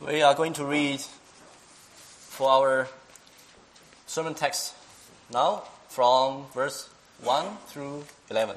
We 0.00 0.22
are 0.22 0.32
going 0.32 0.52
to 0.52 0.64
read 0.64 1.00
for 1.00 2.48
our 2.48 2.88
sermon 4.06 4.34
text 4.34 4.74
now 5.32 5.64
from 5.88 6.46
verse 6.54 6.88
1 7.24 7.56
through 7.66 8.04
11. 8.30 8.54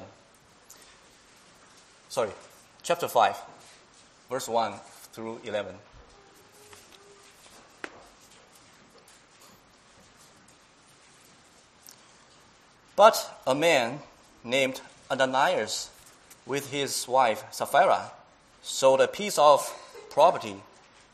Sorry, 2.08 2.30
chapter 2.84 3.08
5, 3.08 3.36
verse 4.30 4.48
1 4.48 4.74
through 5.12 5.40
11. 5.42 5.74
But 12.94 13.40
a 13.48 13.54
man 13.56 13.98
named 14.44 14.80
Ananias, 15.10 15.90
with 16.46 16.70
his 16.70 17.08
wife 17.08 17.42
Sapphira, 17.50 18.12
sold 18.62 19.00
a 19.00 19.08
piece 19.08 19.38
of 19.38 19.68
property, 20.08 20.62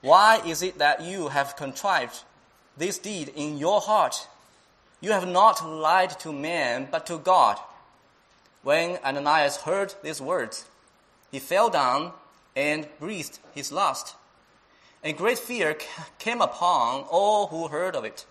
Why 0.00 0.40
is 0.46 0.62
it 0.62 0.78
that 0.78 1.02
you 1.02 1.28
have 1.28 1.56
contrived 1.56 2.22
this 2.76 2.98
deed 2.98 3.32
in 3.34 3.58
your 3.58 3.80
heart? 3.80 4.28
You 5.00 5.12
have 5.12 5.26
not 5.26 5.66
lied 5.66 6.18
to 6.20 6.32
man, 6.32 6.88
but 6.90 7.06
to 7.06 7.18
God. 7.18 7.58
When 8.62 8.98
Ananias 9.04 9.58
heard 9.58 9.94
these 10.02 10.20
words, 10.20 10.66
he 11.30 11.38
fell 11.38 11.70
down 11.70 12.12
and 12.54 12.88
breathed 12.98 13.38
his 13.54 13.70
last. 13.70 14.16
And 15.02 15.16
great 15.16 15.38
fear 15.38 15.76
came 16.18 16.40
upon 16.40 17.04
all 17.10 17.48
who 17.48 17.68
heard 17.68 17.94
of 17.94 18.04
it. 18.04 18.24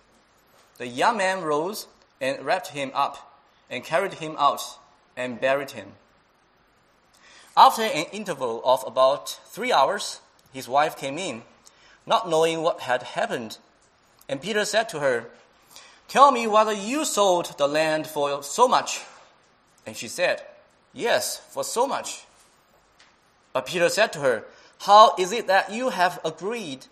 The 0.78 0.86
young 0.86 1.16
man 1.16 1.42
rose 1.42 1.86
and 2.20 2.44
wrapped 2.44 2.68
him 2.68 2.90
up 2.94 3.40
and 3.70 3.84
carried 3.84 4.14
him 4.14 4.36
out 4.38 4.62
and 5.16 5.40
buried 5.40 5.70
him. 5.70 5.92
After 7.56 7.82
an 7.82 8.06
interval 8.12 8.60
of 8.64 8.84
about 8.86 9.30
three 9.46 9.72
hours, 9.72 10.20
his 10.52 10.68
wife 10.68 10.96
came 10.96 11.16
in, 11.16 11.42
not 12.06 12.28
knowing 12.28 12.62
what 12.62 12.80
had 12.80 13.02
happened. 13.02 13.58
And 14.28 14.40
Peter 14.40 14.64
said 14.64 14.88
to 14.90 15.00
her, 15.00 15.26
Tell 16.08 16.30
me 16.30 16.46
whether 16.46 16.72
you 16.72 17.04
sold 17.04 17.58
the 17.58 17.66
land 17.66 18.06
for 18.06 18.42
so 18.42 18.68
much. 18.68 19.02
And 19.84 19.96
she 19.96 20.08
said, 20.08 20.42
Yes, 20.92 21.38
for 21.50 21.64
so 21.64 21.86
much. 21.86 22.24
But 23.52 23.66
Peter 23.66 23.88
said 23.88 24.12
to 24.12 24.20
her, 24.20 24.44
How 24.80 25.14
is 25.18 25.32
it 25.32 25.46
that 25.48 25.72
you 25.72 25.90
have 25.90 26.20
agreed 26.24 26.86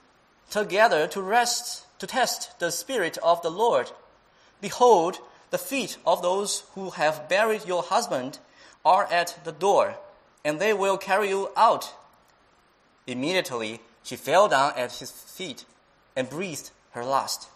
together 0.51 1.07
to 1.09 1.23
rest, 1.23 1.85
to 2.01 2.07
test 2.07 2.59
the 2.59 2.71
Spirit 2.71 3.19
of 3.23 3.41
the 3.43 3.51
Lord? 3.51 3.93
Behold, 4.61 5.19
the 5.51 5.59
feet 5.59 5.99
of 6.05 6.23
those 6.23 6.65
who 6.75 6.91
have 6.91 7.29
buried 7.29 7.67
your 7.67 7.83
husband 7.83 8.39
are 8.85 9.05
at 9.13 9.39
the 9.45 9.53
door, 9.53 9.97
and 10.45 10.59
they 10.59 10.73
will 10.73 10.97
carry 10.97 11.29
you 11.29 11.51
out. 11.57 11.93
Immediately 13.07 13.81
she 14.05 14.15
fell 14.17 14.47
down 14.49 14.75
at 14.77 14.93
his 14.93 15.11
feet 15.11 15.65
and 16.15 16.31
breathed 16.31 16.71
her 16.93 17.05
last. 17.05 17.49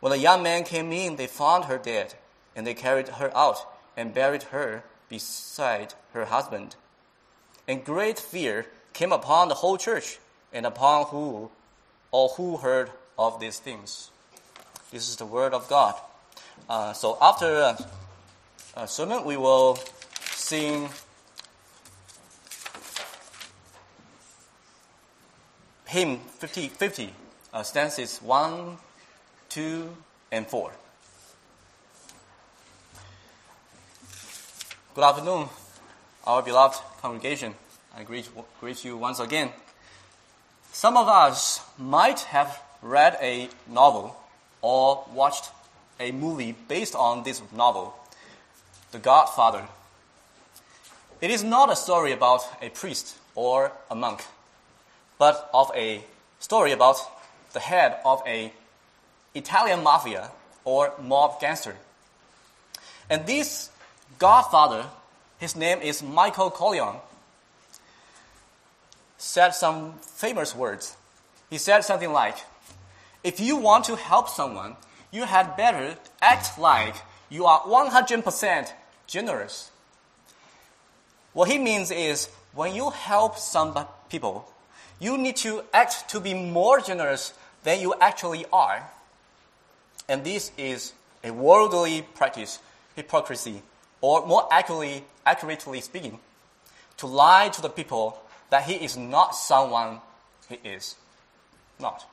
When 0.00 0.10
the 0.10 0.18
young 0.18 0.42
man 0.42 0.64
came 0.64 0.92
in, 0.92 1.16
they 1.16 1.26
found 1.26 1.64
her 1.64 1.78
dead, 1.78 2.14
and 2.54 2.66
they 2.66 2.74
carried 2.74 3.08
her 3.08 3.34
out 3.34 3.58
and 3.96 4.12
buried 4.12 4.44
her 4.54 4.84
beside 5.08 5.94
her 6.12 6.26
husband. 6.26 6.76
And 7.66 7.84
great 7.84 8.18
fear 8.18 8.66
came 8.92 9.12
upon 9.12 9.48
the 9.48 9.54
whole 9.54 9.78
church 9.78 10.18
and 10.52 10.66
upon 10.66 11.06
who 11.06 11.50
all 12.10 12.30
who 12.30 12.56
heard 12.56 12.90
of 13.18 13.40
these 13.40 13.58
things. 13.58 14.10
This 14.90 15.08
is 15.08 15.16
the 15.16 15.26
word 15.26 15.52
of 15.52 15.68
God. 15.68 15.94
Uh, 16.68 16.92
so 16.92 17.18
after 17.20 17.62
uh, 17.62 17.76
a 18.76 18.88
sermon, 18.88 19.24
we 19.24 19.36
will 19.36 19.78
sing 20.32 20.88
hymn 25.98 26.18
50, 26.38 26.68
50 26.68 27.10
uh, 27.52 27.62
stanzas 27.64 28.22
1, 28.22 28.76
2, 29.48 29.96
and 30.30 30.46
4. 30.46 30.70
Good 34.94 35.04
afternoon, 35.04 35.48
our 36.24 36.42
beloved 36.42 36.78
congregation. 37.02 37.54
I 37.96 38.04
greet, 38.04 38.28
greet 38.60 38.84
you 38.84 38.96
once 38.96 39.18
again. 39.18 39.50
Some 40.70 40.96
of 40.96 41.08
us 41.08 41.60
might 41.78 42.20
have 42.20 42.62
read 42.80 43.18
a 43.20 43.48
novel 43.66 44.16
or 44.62 45.04
watched 45.12 45.50
a 45.98 46.12
movie 46.12 46.54
based 46.68 46.94
on 46.94 47.24
this 47.24 47.42
novel, 47.52 47.92
The 48.92 49.00
Godfather. 49.00 49.66
It 51.20 51.32
is 51.32 51.42
not 51.42 51.72
a 51.72 51.76
story 51.76 52.12
about 52.12 52.42
a 52.62 52.68
priest 52.68 53.16
or 53.34 53.72
a 53.90 53.96
monk, 53.96 54.22
but 55.18 55.50
of 55.52 55.70
a 55.74 56.02
story 56.38 56.72
about 56.72 56.96
the 57.52 57.60
head 57.60 57.98
of 58.04 58.22
a 58.26 58.52
Italian 59.34 59.82
mafia 59.82 60.30
or 60.64 60.92
mob 61.02 61.40
gangster. 61.40 61.76
And 63.10 63.26
this 63.26 63.70
Godfather, 64.18 64.86
his 65.38 65.54
name 65.54 65.80
is 65.80 66.02
Michael 66.02 66.50
Corleone, 66.50 67.00
said 69.16 69.50
some 69.50 69.94
famous 70.00 70.54
words. 70.54 70.96
He 71.50 71.58
said 71.58 71.80
something 71.80 72.12
like, 72.12 72.36
If 73.24 73.40
you 73.40 73.56
want 73.56 73.84
to 73.86 73.96
help 73.96 74.28
someone, 74.28 74.76
you 75.10 75.24
had 75.24 75.56
better 75.56 75.96
act 76.20 76.58
like 76.58 76.94
you 77.30 77.46
are 77.46 77.60
100% 77.60 78.72
generous. 79.06 79.70
What 81.32 81.48
he 81.48 81.58
means 81.58 81.90
is 81.90 82.28
when 82.52 82.74
you 82.74 82.90
help 82.90 83.38
some 83.38 83.86
people, 84.10 84.50
you 84.98 85.16
need 85.18 85.36
to 85.36 85.62
act 85.72 86.08
to 86.10 86.20
be 86.20 86.34
more 86.34 86.80
generous 86.80 87.32
than 87.64 87.80
you 87.80 87.94
actually 88.00 88.44
are. 88.52 88.88
And 90.08 90.24
this 90.24 90.52
is 90.56 90.92
a 91.22 91.30
worldly 91.30 92.02
practice, 92.14 92.58
hypocrisy, 92.96 93.62
or 94.00 94.26
more 94.26 94.48
accurately, 94.50 95.04
accurately 95.26 95.80
speaking, 95.80 96.18
to 96.98 97.06
lie 97.06 97.48
to 97.50 97.62
the 97.62 97.68
people 97.68 98.18
that 98.50 98.64
he 98.64 98.74
is 98.74 98.96
not 98.96 99.34
someone 99.34 100.00
he 100.48 100.58
is 100.64 100.96
not. 101.78 102.06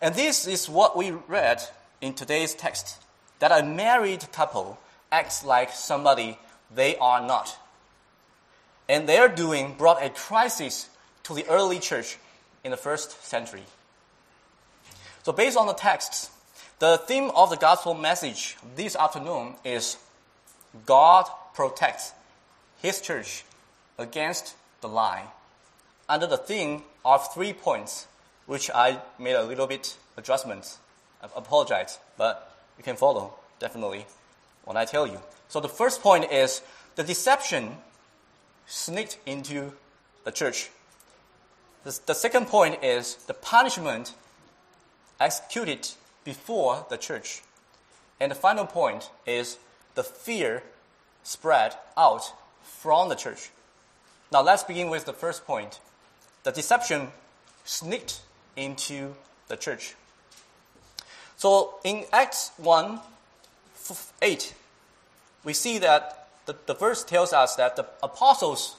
And 0.00 0.14
this 0.14 0.46
is 0.46 0.68
what 0.68 0.96
we 0.96 1.12
read 1.28 1.62
in 2.00 2.14
today's 2.14 2.54
text 2.54 3.00
that 3.38 3.52
a 3.52 3.64
married 3.64 4.26
couple 4.32 4.78
acts 5.10 5.44
like 5.44 5.70
somebody 5.72 6.38
they 6.74 6.96
are 6.96 7.24
not. 7.24 7.56
And 8.88 9.08
their 9.08 9.28
doing 9.28 9.74
brought 9.74 10.02
a 10.02 10.10
crisis 10.10 10.88
to 11.24 11.34
the 11.34 11.46
early 11.48 11.78
church 11.78 12.18
in 12.64 12.70
the 12.70 12.76
first 12.76 13.24
century. 13.24 13.64
So, 15.22 15.32
based 15.32 15.56
on 15.56 15.66
the 15.66 15.74
texts, 15.74 16.30
the 16.78 16.98
theme 16.98 17.30
of 17.36 17.50
the 17.50 17.56
gospel 17.56 17.94
message 17.94 18.56
this 18.74 18.96
afternoon 18.96 19.54
is 19.64 19.96
God 20.86 21.26
protects 21.54 22.12
his 22.80 23.00
church 23.00 23.44
against 23.98 24.54
the 24.80 24.88
lie, 24.88 25.24
under 26.08 26.26
the 26.26 26.36
theme 26.36 26.82
of 27.04 27.32
three 27.32 27.52
points 27.52 28.08
which 28.46 28.70
I 28.74 29.00
made 29.18 29.34
a 29.34 29.44
little 29.44 29.66
bit 29.66 29.96
adjustments. 30.16 30.78
I 31.22 31.28
apologize, 31.36 31.98
but 32.18 32.52
you 32.76 32.82
can 32.82 32.96
follow 32.96 33.34
definitely 33.60 34.06
when 34.64 34.76
I 34.76 34.84
tell 34.84 35.06
you. 35.06 35.20
So 35.48 35.60
the 35.60 35.68
first 35.68 36.02
point 36.02 36.32
is 36.32 36.62
the 36.96 37.04
deception 37.04 37.76
sneaked 38.66 39.18
into 39.24 39.72
the 40.24 40.32
church. 40.32 40.70
The, 41.84 41.98
the 42.06 42.14
second 42.14 42.46
point 42.46 42.82
is 42.82 43.16
the 43.26 43.34
punishment 43.34 44.14
executed 45.18 45.88
before 46.24 46.86
the 46.88 46.96
church. 46.96 47.42
And 48.20 48.30
the 48.30 48.36
final 48.36 48.66
point 48.66 49.10
is 49.26 49.58
the 49.94 50.04
fear 50.04 50.62
spread 51.22 51.74
out 51.96 52.32
from 52.62 53.08
the 53.08 53.14
church. 53.14 53.50
Now 54.32 54.42
let's 54.42 54.62
begin 54.62 54.90
with 54.90 55.04
the 55.04 55.12
first 55.12 55.46
point. 55.46 55.80
The 56.44 56.52
deception 56.52 57.08
sneaked 57.64 58.20
into 58.56 59.14
the 59.48 59.56
church. 59.56 59.94
So 61.36 61.74
in 61.84 62.04
Acts 62.12 62.52
1 62.56 63.00
8, 64.22 64.54
we 65.44 65.52
see 65.52 65.78
that 65.78 66.28
the, 66.46 66.56
the 66.66 66.74
verse 66.74 67.04
tells 67.04 67.32
us 67.32 67.56
that 67.56 67.76
the 67.76 67.86
apostles 68.02 68.76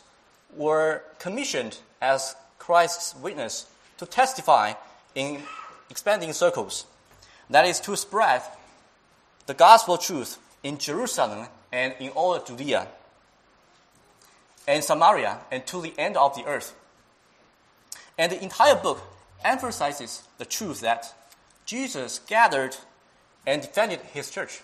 were 0.56 1.02
commissioned 1.20 1.80
as 2.02 2.36
Christ's 2.64 3.14
witness 3.18 3.66
to 3.98 4.06
testify 4.06 4.72
in 5.16 5.44
expanding 5.90 6.32
circles. 6.32 6.86
That 7.50 7.66
is 7.66 7.82
to 7.82 7.98
spread 7.98 8.42
the 9.48 9.54
gospel 9.54 9.98
truth 9.98 10.38
in 10.64 10.78
Jerusalem 10.78 11.48
and 11.74 11.94
in 12.00 12.12
all 12.12 12.40
Judea 12.40 12.88
and 14.66 14.82
Samaria 14.82 15.40
and 15.52 15.68
to 15.68 15.82
the 15.82 15.94
end 15.98 16.16
of 16.16 16.38
the 16.38 16.46
earth. 16.46 16.74
And 18.18 18.32
the 18.32 18.42
entire 18.42 18.76
book 18.76 19.02
emphasizes 19.44 20.24
the 20.38 20.46
truth 20.46 20.80
that 20.80 21.14
Jesus 21.66 22.20
gathered 22.28 22.78
and 23.46 23.62
defended 23.62 24.00
his 24.14 24.32
church, 24.32 24.62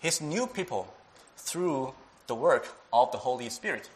his 0.00 0.20
new 0.20 0.46
people, 0.46 0.92
through 1.38 1.94
the 2.26 2.34
work 2.34 2.68
of 2.92 3.10
the 3.10 3.18
Holy 3.18 3.48
Spirit. 3.48 3.88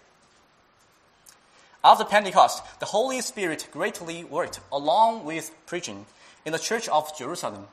After 1.85 2.05
Pentecost, 2.07 2.63
the 2.81 2.87
Holy 2.87 3.21
Spirit 3.21 3.69
greatly 3.71 4.25
worked 4.25 4.59
along 4.73 5.27
with 5.27 5.55
preaching 5.67 6.07
in 6.47 6.53
the 6.53 6.59
church 6.59 6.89
of 6.89 7.17
Jerusalem. 7.19 7.69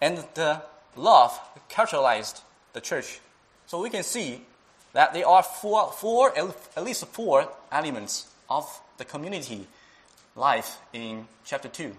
And 0.00 0.24
the 0.32 0.62
love 0.96 1.38
characterized 1.68 2.40
the 2.72 2.80
church. 2.80 3.20
So 3.66 3.82
we 3.82 3.90
can 3.90 4.04
see 4.04 4.40
that 4.94 5.12
there 5.12 5.28
are 5.28 5.42
four, 5.42 5.92
four 5.92 6.32
at 6.38 6.82
least 6.82 7.04
four 7.08 7.46
elements 7.70 8.26
of 8.48 8.80
the 8.96 9.04
community 9.04 9.66
life 10.34 10.78
in 10.94 11.28
chapter 11.44 11.68
2. 11.68 11.94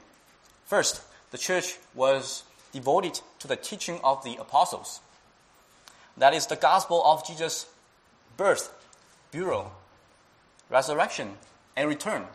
First, 0.66 1.02
the 1.30 1.38
church 1.38 1.78
was 1.94 2.44
devoted 2.74 3.22
to 3.40 3.48
the 3.48 3.56
teaching 3.56 4.00
of 4.04 4.24
the 4.24 4.38
apostles. 4.38 5.02
That 6.18 6.34
is 6.34 6.48
the 6.48 6.56
gospel 6.56 7.04
of 7.06 7.28
Jesus' 7.28 7.68
birth, 8.38 8.74
burial, 9.32 9.72
resurrection, 10.70 11.38
and 11.76 11.90
return. 11.90 12.26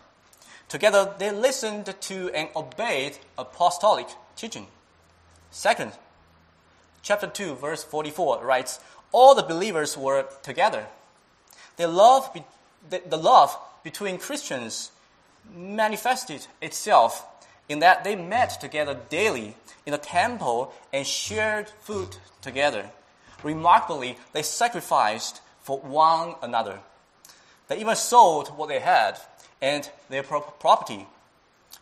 Together, 0.68 1.14
they 1.18 1.32
listened 1.32 1.94
to 2.00 2.30
and 2.30 2.48
obeyed 2.54 3.18
apostolic 3.36 4.06
teaching. 4.36 4.68
Second, 5.50 5.92
chapter 7.02 7.26
2, 7.26 7.56
verse 7.56 7.82
44 7.82 8.44
writes, 8.44 8.78
All 9.12 9.34
the 9.34 9.42
believers 9.42 9.96
were 9.96 10.26
together. 10.42 10.86
The 11.76 11.88
love, 11.88 12.30
the, 12.88 13.02
the 13.08 13.16
love 13.16 13.56
between 13.82 14.18
Christians 14.18 14.92
manifested 15.52 16.46
itself 16.60 17.26
in 17.68 17.80
that 17.80 18.04
they 18.04 18.16
met 18.16 18.60
together 18.60 18.98
daily 19.08 19.56
in 19.86 19.92
the 19.92 19.98
temple 19.98 20.72
and 20.92 21.06
shared 21.06 21.68
food 21.80 22.16
together. 22.42 22.90
Remarkably, 23.42 24.18
they 24.32 24.42
sacrificed 24.42 25.40
for 25.60 25.78
one 25.80 26.34
another. 26.42 26.80
They 27.70 27.78
even 27.78 27.94
sold 27.94 28.48
what 28.58 28.68
they 28.68 28.80
had 28.80 29.16
and 29.62 29.88
their 30.08 30.24
property 30.24 31.06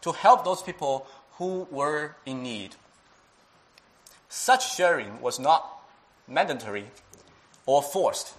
to 0.02 0.12
help 0.12 0.44
those 0.44 0.60
people 0.60 1.06
who 1.38 1.66
were 1.70 2.14
in 2.26 2.42
need. 2.42 2.76
Such 4.28 4.76
sharing 4.76 5.22
was 5.22 5.38
not 5.38 5.66
mandatory 6.28 6.84
or 7.64 7.82
forced, 7.82 8.34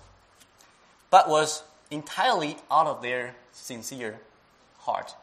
but 1.09 1.27
was 1.27 1.63
entirely 1.89 2.57
out 2.69 2.85
of 2.85 3.01
their 3.01 3.33
sincere 3.51 4.19
heart. 4.81 5.15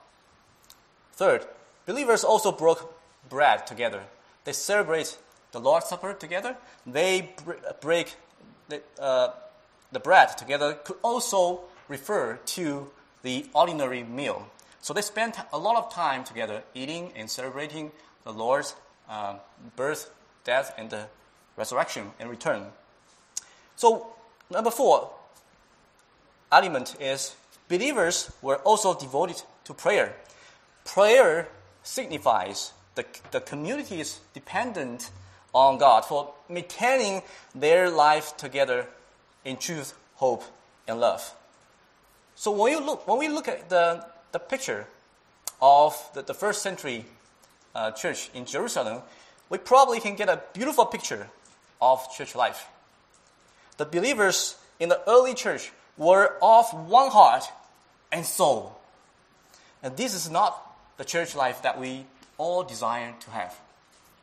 Third, 1.13 1.47
believers 1.87 2.25
also 2.25 2.51
broke 2.51 2.93
bread 3.29 3.69
together. 3.69 4.03
They 4.43 4.53
celebrate 4.53 5.17
the 5.53 5.61
Lord's 5.61 5.87
Supper 5.87 6.13
together. 6.13 6.57
They 6.85 7.37
break 7.81 8.17
the, 8.69 8.83
uh, 8.99 9.29
the 9.93 10.01
bread 10.01 10.37
together 10.37 10.75
could 10.75 10.97
also 11.03 11.61
refer 11.89 12.39
to 12.47 12.91
the 13.23 13.47
ordinary 13.55 14.03
meal. 14.03 14.47
So 14.81 14.95
they 14.95 15.03
spent 15.03 15.37
a 15.53 15.59
lot 15.59 15.77
of 15.77 15.93
time 15.93 16.25
together 16.25 16.63
eating 16.75 17.13
and 17.17 17.29
celebrating 17.31 17.93
the 18.25 18.33
Lord's 18.33 18.75
uh, 19.09 19.37
birth, 19.75 20.11
death, 20.45 20.75
and 20.79 20.91
the 20.91 21.07
resurrection 21.57 22.13
and 22.21 22.31
return. 22.31 22.67
So, 23.77 24.07
number 24.51 24.71
four 24.71 25.11
element 26.53 26.97
is 27.01 27.35
believers 27.69 28.31
were 28.43 28.57
also 28.59 28.95
devoted 28.95 29.43
to 29.65 29.75
prayer. 29.75 30.15
Prayer 30.85 31.49
signifies 31.83 32.73
the, 32.95 33.05
the 33.31 33.41
community 33.41 34.01
is 34.01 34.21
dependent 34.35 35.11
on 35.53 35.79
God 35.79 36.05
for 36.05 36.33
maintaining 36.49 37.23
their 37.55 37.91
life 37.91 38.37
together 38.37 38.87
in 39.45 39.57
truth, 39.57 39.95
hope, 40.15 40.45
and 40.87 41.01
love. 41.01 41.35
So 42.37 42.51
when, 42.51 42.71
you 42.71 42.85
look, 42.85 43.09
when 43.09 43.19
we 43.19 43.29
look 43.29 43.49
at 43.49 43.71
the, 43.71 44.05
the 44.31 44.39
picture 44.39 44.87
of 45.61 45.97
the, 46.15 46.21
the 46.21 46.35
first 46.35 46.63
century 46.63 47.07
uh, 47.75 47.93
church 47.93 48.31
in 48.35 48.45
Jerusalem, 48.45 49.01
we 49.49 49.57
probably 49.57 50.01
can 50.01 50.17
get 50.17 50.29
a 50.29 50.43
beautiful 50.53 50.85
picture 50.85 51.29
of 51.81 52.07
church 52.15 52.35
life. 52.35 52.69
The 53.79 53.87
believers 53.87 54.57
in 54.79 54.91
the 54.91 55.01
early 55.09 55.33
church 55.33 55.73
were 55.97 56.37
of 56.43 56.67
one 56.89 57.11
heart 57.11 57.45
and 58.13 58.25
soul. 58.25 58.79
And 59.83 59.97
this 59.97 60.15
is 60.15 60.29
not 60.29 60.63
the 60.99 61.05
church 61.05 61.35
life 61.35 61.63
that 61.63 61.81
we 61.81 62.05
all 62.37 62.63
desire 62.65 63.15
to 63.21 63.31
have. 63.31 63.59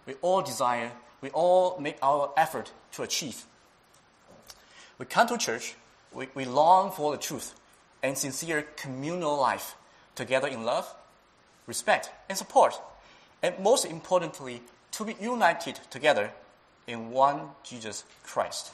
We 0.06 0.14
all 0.22 0.44
desire, 0.44 0.92
we 1.20 1.32
all 1.32 1.80
make 1.80 1.98
our 2.04 2.32
effort 2.38 2.72
to 2.92 3.02
achieve. 3.02 3.44
We 5.00 5.08
come 5.08 5.28
to 5.30 5.38
church, 5.38 5.74
we, 6.14 6.28
we 6.36 6.46
long 6.46 6.92
for 6.92 7.12
the 7.12 7.18
truth 7.18 7.56
and 8.04 8.18
sincere 8.18 8.68
communal 8.76 9.40
life 9.40 9.76
together 10.14 10.48
in 10.48 10.64
love, 10.64 10.94
respect, 11.66 12.12
and 12.30 12.38
support. 12.38 12.80
And 13.42 13.58
most 13.60 13.86
importantly, 13.86 14.62
to 14.92 15.06
be 15.06 15.16
united 15.20 15.80
together 15.90 16.32
in 16.86 17.10
one 17.12 17.50
Jesus 17.64 18.04
Christ. 18.24 18.72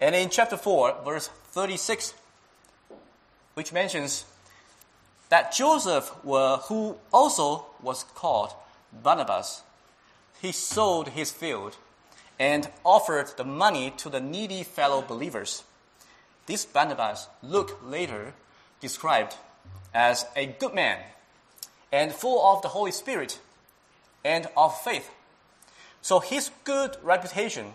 And 0.00 0.14
in 0.14 0.28
chapter 0.28 0.56
4, 0.56 0.98
verse 1.04 1.28
36, 1.52 2.14
which 3.54 3.72
mentions 3.72 4.26
that 5.30 5.52
Joseph, 5.52 6.12
who 6.22 6.96
also 7.12 7.66
was 7.82 8.04
called 8.14 8.52
Barnabas, 8.92 9.62
he 10.40 10.52
sold 10.52 11.08
his 11.08 11.32
field 11.32 11.76
and 12.38 12.68
offered 12.84 13.28
the 13.36 13.44
money 13.44 13.90
to 13.96 14.10
the 14.10 14.20
needy 14.20 14.62
fellow 14.62 15.00
believers. 15.00 15.64
This 16.46 16.64
Barnabas, 16.64 17.28
Luke 17.42 17.80
later 17.84 18.34
described 18.80 19.34
as 19.94 20.26
a 20.36 20.46
good 20.46 20.74
man 20.74 20.98
and 21.90 22.12
full 22.12 22.44
of 22.44 22.62
the 22.62 22.68
Holy 22.68 22.92
Spirit 22.92 23.38
and 24.24 24.48
of 24.56 24.78
faith. 24.82 25.10
So 26.02 26.20
his 26.20 26.50
good 26.64 26.96
reputation 27.02 27.72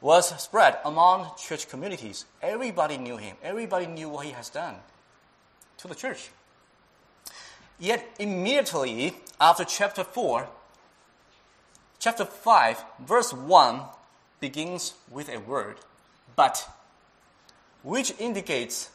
was 0.00 0.28
spread 0.42 0.78
among 0.84 1.30
church 1.38 1.68
communities. 1.68 2.24
Everybody 2.42 2.98
knew 2.98 3.16
him, 3.16 3.36
everybody 3.42 3.86
knew 3.86 4.08
what 4.08 4.26
he 4.26 4.32
has 4.32 4.50
done 4.50 4.76
to 5.78 5.88
the 5.88 5.94
church. 5.94 6.30
Yet 7.78 8.04
immediately 8.18 9.14
after 9.40 9.64
chapter 9.64 10.04
4, 10.04 10.46
chapter 11.98 12.24
5, 12.24 12.84
verse 13.00 13.32
1 13.32 13.80
begins 14.40 14.94
with 15.10 15.30
a 15.30 15.38
word, 15.38 15.76
but 16.36 16.68
which 17.82 18.14
indicates 18.18 18.90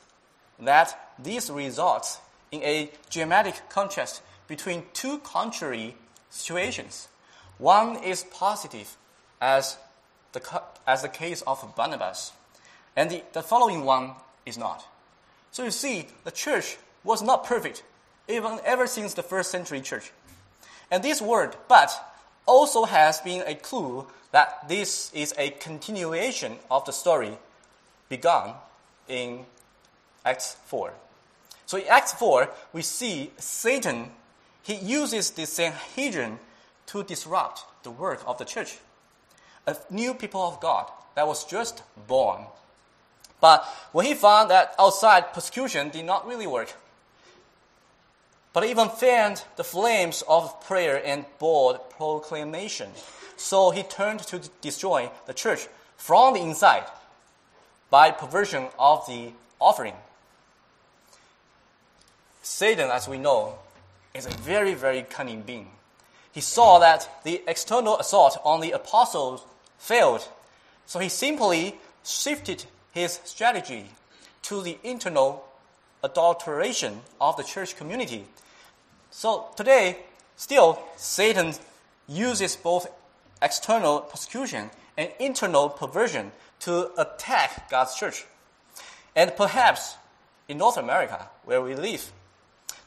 that 0.60 1.14
this 1.20 1.50
results 1.50 2.20
in 2.52 2.62
a 2.64 2.92
dramatic 3.10 3.70
contrast 3.70 4.22
between 4.48 4.84
two 4.94 5.20
contrary 5.20 5.96
situations. 6.30 7.08
One 7.58 7.98
is 8.04 8.24
positive, 8.24 8.96
as 9.42 9.78
the, 10.34 10.62
as 10.86 11.02
the 11.02 11.10
case 11.10 11.42
of 11.44 11.76
Barnabas, 11.76 12.34
and 12.96 13.10
the, 13.10 13.24
the 13.34 13.42
following 13.42 13.84
one 13.84 14.12
is 14.46 14.58
not. 14.58 14.86
So 15.52 15.64
you 15.64 15.72
see, 15.72 16.08
the 16.24 16.32
church 16.32 16.78
was 17.04 17.22
not 17.22 17.46
perfect, 17.46 17.84
even 18.28 18.60
ever 18.66 18.88
since 18.88 19.14
the 19.14 19.24
first 19.24 19.52
century 19.52 19.82
church. 19.82 20.12
And 20.92 21.04
this 21.04 21.22
word, 21.22 21.56
but, 21.68 21.92
also 22.46 22.86
has 22.86 23.20
been 23.22 23.44
a 23.48 23.56
clue 23.56 24.06
that 24.32 24.68
this 24.68 25.12
is 25.14 25.34
a 25.38 25.50
continuation 25.50 26.58
of 26.70 26.86
the 26.86 26.92
story 26.92 27.38
begun 28.10 28.54
in 29.08 29.46
Acts 30.24 30.58
4. 30.66 30.94
So 31.66 31.78
in 31.78 31.88
Acts 31.88 32.14
4, 32.14 32.50
we 32.74 32.82
see 32.82 33.32
Satan, 33.38 34.12
he 34.64 34.76
uses 34.76 35.32
the 35.32 35.46
Sanhedrin 35.46 36.40
to 36.88 37.04
disrupt 37.04 37.66
the 37.84 37.92
work 37.92 38.22
of 38.26 38.38
the 38.38 38.46
church. 38.46 38.78
A 39.68 39.76
new 39.90 40.14
people 40.14 40.42
of 40.42 40.60
God 40.60 40.90
that 41.16 41.28
was 41.28 41.44
just 41.46 41.82
born. 42.08 42.46
But 43.42 43.66
when 43.92 44.06
he 44.06 44.14
found 44.14 44.50
that 44.50 44.76
outside 44.80 45.34
persecution 45.34 45.90
did 45.90 46.06
not 46.06 46.28
really 46.28 46.48
work, 46.48 46.74
but 48.54 48.64
even 48.64 48.90
fanned 48.90 49.44
the 49.58 49.64
flames 49.64 50.24
of 50.28 50.64
prayer 50.66 51.02
and 51.04 51.26
bold 51.40 51.90
proclamation. 51.90 52.90
So 53.36 53.72
he 53.72 53.84
turned 53.84 54.22
to 54.22 54.40
destroy 54.62 55.10
the 55.26 55.34
church 55.34 55.68
from 55.98 56.34
the 56.34 56.42
inside 56.42 56.86
by 57.96 58.12
perversion 58.12 58.68
of 58.78 59.08
the 59.08 59.32
offering. 59.58 59.94
Satan, 62.44 62.90
as 62.92 63.08
we 63.08 63.18
know, 63.18 63.56
is 64.14 64.26
a 64.26 64.32
very, 64.32 64.74
very 64.74 65.04
cunning 65.04 65.42
being. 65.44 65.70
He 66.34 66.42
saw 66.42 66.80
that 66.80 67.10
the 67.24 67.42
external 67.48 67.98
assault 67.98 68.38
on 68.44 68.60
the 68.60 68.72
apostles 68.72 69.46
failed, 69.78 70.28
so 70.86 71.00
he 71.00 71.08
simply 71.08 71.78
shifted 72.04 72.66
his 72.92 73.22
strategy 73.24 73.86
to 74.42 74.62
the 74.62 74.78
internal 74.84 75.46
adulteration 76.04 77.00
of 77.22 77.38
the 77.38 77.44
church 77.44 77.78
community. 77.78 78.26
So 79.10 79.46
today, 79.56 80.00
still, 80.36 80.82
Satan 80.98 81.54
uses 82.10 82.58
both 82.58 82.88
external 83.42 84.02
persecution 84.02 84.70
and 84.98 85.12
internal 85.20 85.70
perversion 85.70 86.32
to 86.62 86.90
attack 87.00 87.70
God's 87.70 87.96
church. 87.96 88.26
And 89.16 89.36
perhaps 89.36 89.96
in 90.48 90.58
North 90.58 90.78
America, 90.78 91.28
where 91.44 91.62
we 91.62 91.76
live, 91.76 92.12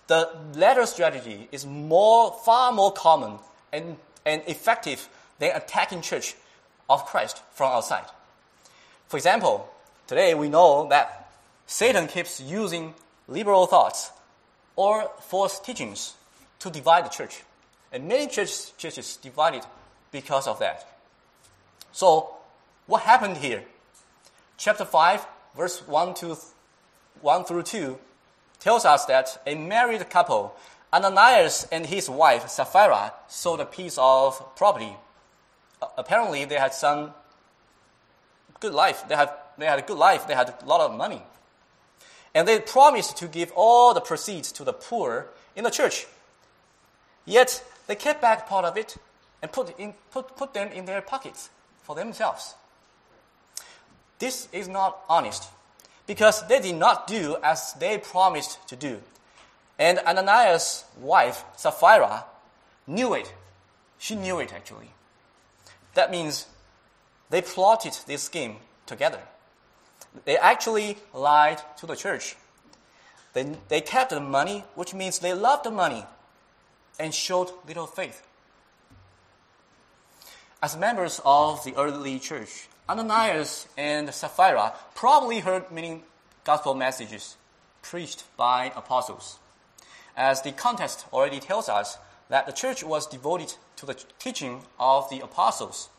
the 0.06 0.30
latter 0.54 0.86
strategy 0.86 1.48
is 1.52 1.66
more, 1.66 2.32
far 2.44 2.72
more 2.72 2.92
common 2.92 3.38
and, 3.72 3.96
and 4.24 4.42
effective 4.46 5.08
than 5.38 5.54
attacking 5.54 5.98
the 5.98 6.04
church 6.04 6.34
of 6.88 7.04
Christ 7.06 7.42
from 7.52 7.72
outside. 7.72 8.06
For 9.08 9.16
example, 9.16 9.68
today 10.06 10.34
we 10.34 10.48
know 10.48 10.88
that 10.88 11.30
Satan 11.66 12.06
keeps 12.06 12.40
using 12.40 12.94
liberal 13.26 13.66
thoughts 13.66 14.10
or 14.76 15.10
false 15.20 15.60
teachings 15.60 16.14
to 16.60 16.70
divide 16.70 17.04
the 17.04 17.10
church. 17.10 17.42
And 17.92 18.08
many 18.08 18.26
church, 18.26 18.76
churches 18.76 19.16
divided 19.16 19.62
because 20.10 20.46
of 20.46 20.58
that. 20.60 20.86
So, 21.92 22.36
what 22.86 23.02
happened 23.02 23.38
here? 23.38 23.64
Chapter 24.56 24.84
5, 24.84 25.26
verse 25.56 25.86
1, 25.86 26.14
to 26.14 26.36
1 27.20 27.44
through 27.44 27.62
2 27.62 27.98
tells 28.60 28.84
us 28.84 29.04
that 29.06 29.40
a 29.46 29.54
married 29.54 30.08
couple, 30.10 30.54
Ananias 30.92 31.66
and 31.70 31.86
his 31.86 32.10
wife 32.10 32.48
Sapphira, 32.48 33.12
sold 33.28 33.60
a 33.60 33.66
piece 33.66 33.96
of 33.98 34.56
property. 34.56 34.96
Apparently, 35.96 36.44
they 36.44 36.56
had 36.56 36.74
some 36.74 37.12
good 38.58 38.74
life. 38.74 39.04
They 39.08 39.14
had, 39.14 39.30
they 39.56 39.66
had 39.66 39.78
a 39.78 39.82
good 39.82 39.98
life. 39.98 40.26
They 40.26 40.34
had 40.34 40.54
a 40.60 40.66
lot 40.66 40.80
of 40.80 40.96
money. 40.96 41.22
And 42.34 42.48
they 42.48 42.58
promised 42.58 43.16
to 43.18 43.28
give 43.28 43.52
all 43.54 43.94
the 43.94 44.00
proceeds 44.00 44.50
to 44.52 44.64
the 44.64 44.72
poor 44.72 45.28
in 45.54 45.64
the 45.64 45.70
church. 45.70 46.06
Yet, 47.24 47.62
they 47.86 47.94
kept 47.94 48.20
back 48.20 48.48
part 48.48 48.64
of 48.64 48.76
it 48.76 48.96
and 49.40 49.52
put, 49.52 49.78
in, 49.78 49.94
put, 50.10 50.36
put 50.36 50.52
them 50.52 50.72
in 50.72 50.84
their 50.84 51.00
pockets 51.00 51.50
for 51.88 51.96
themselves. 51.96 52.54
This 54.18 54.46
is 54.52 54.68
not 54.68 54.98
honest 55.08 55.44
because 56.06 56.46
they 56.46 56.60
did 56.60 56.76
not 56.76 57.06
do 57.06 57.38
as 57.42 57.72
they 57.80 57.96
promised 57.96 58.68
to 58.68 58.76
do. 58.76 59.00
And 59.78 59.98
Ananias' 60.00 60.84
wife, 61.00 61.44
Sapphira, 61.56 62.26
knew 62.86 63.14
it. 63.14 63.32
She 63.96 64.16
knew 64.16 64.38
it 64.38 64.52
actually. 64.52 64.90
That 65.94 66.10
means 66.10 66.46
they 67.30 67.40
plotted 67.40 67.96
this 68.06 68.22
scheme 68.22 68.56
together. 68.84 69.20
They 70.26 70.36
actually 70.36 70.98
lied 71.14 71.62
to 71.78 71.86
the 71.86 71.96
church. 71.96 72.36
They, 73.32 73.56
they 73.68 73.80
kept 73.80 74.10
the 74.10 74.20
money, 74.20 74.64
which 74.74 74.92
means 74.92 75.20
they 75.20 75.32
loved 75.32 75.64
the 75.64 75.70
money, 75.70 76.04
and 77.00 77.14
showed 77.14 77.50
little 77.66 77.86
faith. 77.86 78.27
As 80.60 80.76
members 80.76 81.20
of 81.24 81.62
the 81.62 81.76
early 81.76 82.18
church, 82.18 82.68
Ananias 82.88 83.68
and 83.76 84.12
Sapphira 84.12 84.74
probably 84.96 85.38
heard 85.38 85.70
many 85.70 86.02
gospel 86.42 86.74
messages 86.74 87.36
preached 87.80 88.24
by 88.36 88.72
apostles. 88.74 89.38
As 90.16 90.42
the 90.42 90.50
context 90.50 91.06
already 91.12 91.38
tells 91.38 91.68
us 91.68 91.96
that 92.28 92.46
the 92.46 92.52
church 92.52 92.82
was 92.82 93.06
devoted 93.06 93.54
to 93.76 93.86
the 93.86 93.94
teaching 94.18 94.62
of 94.80 95.08
the 95.10 95.20
apostles. 95.20 95.90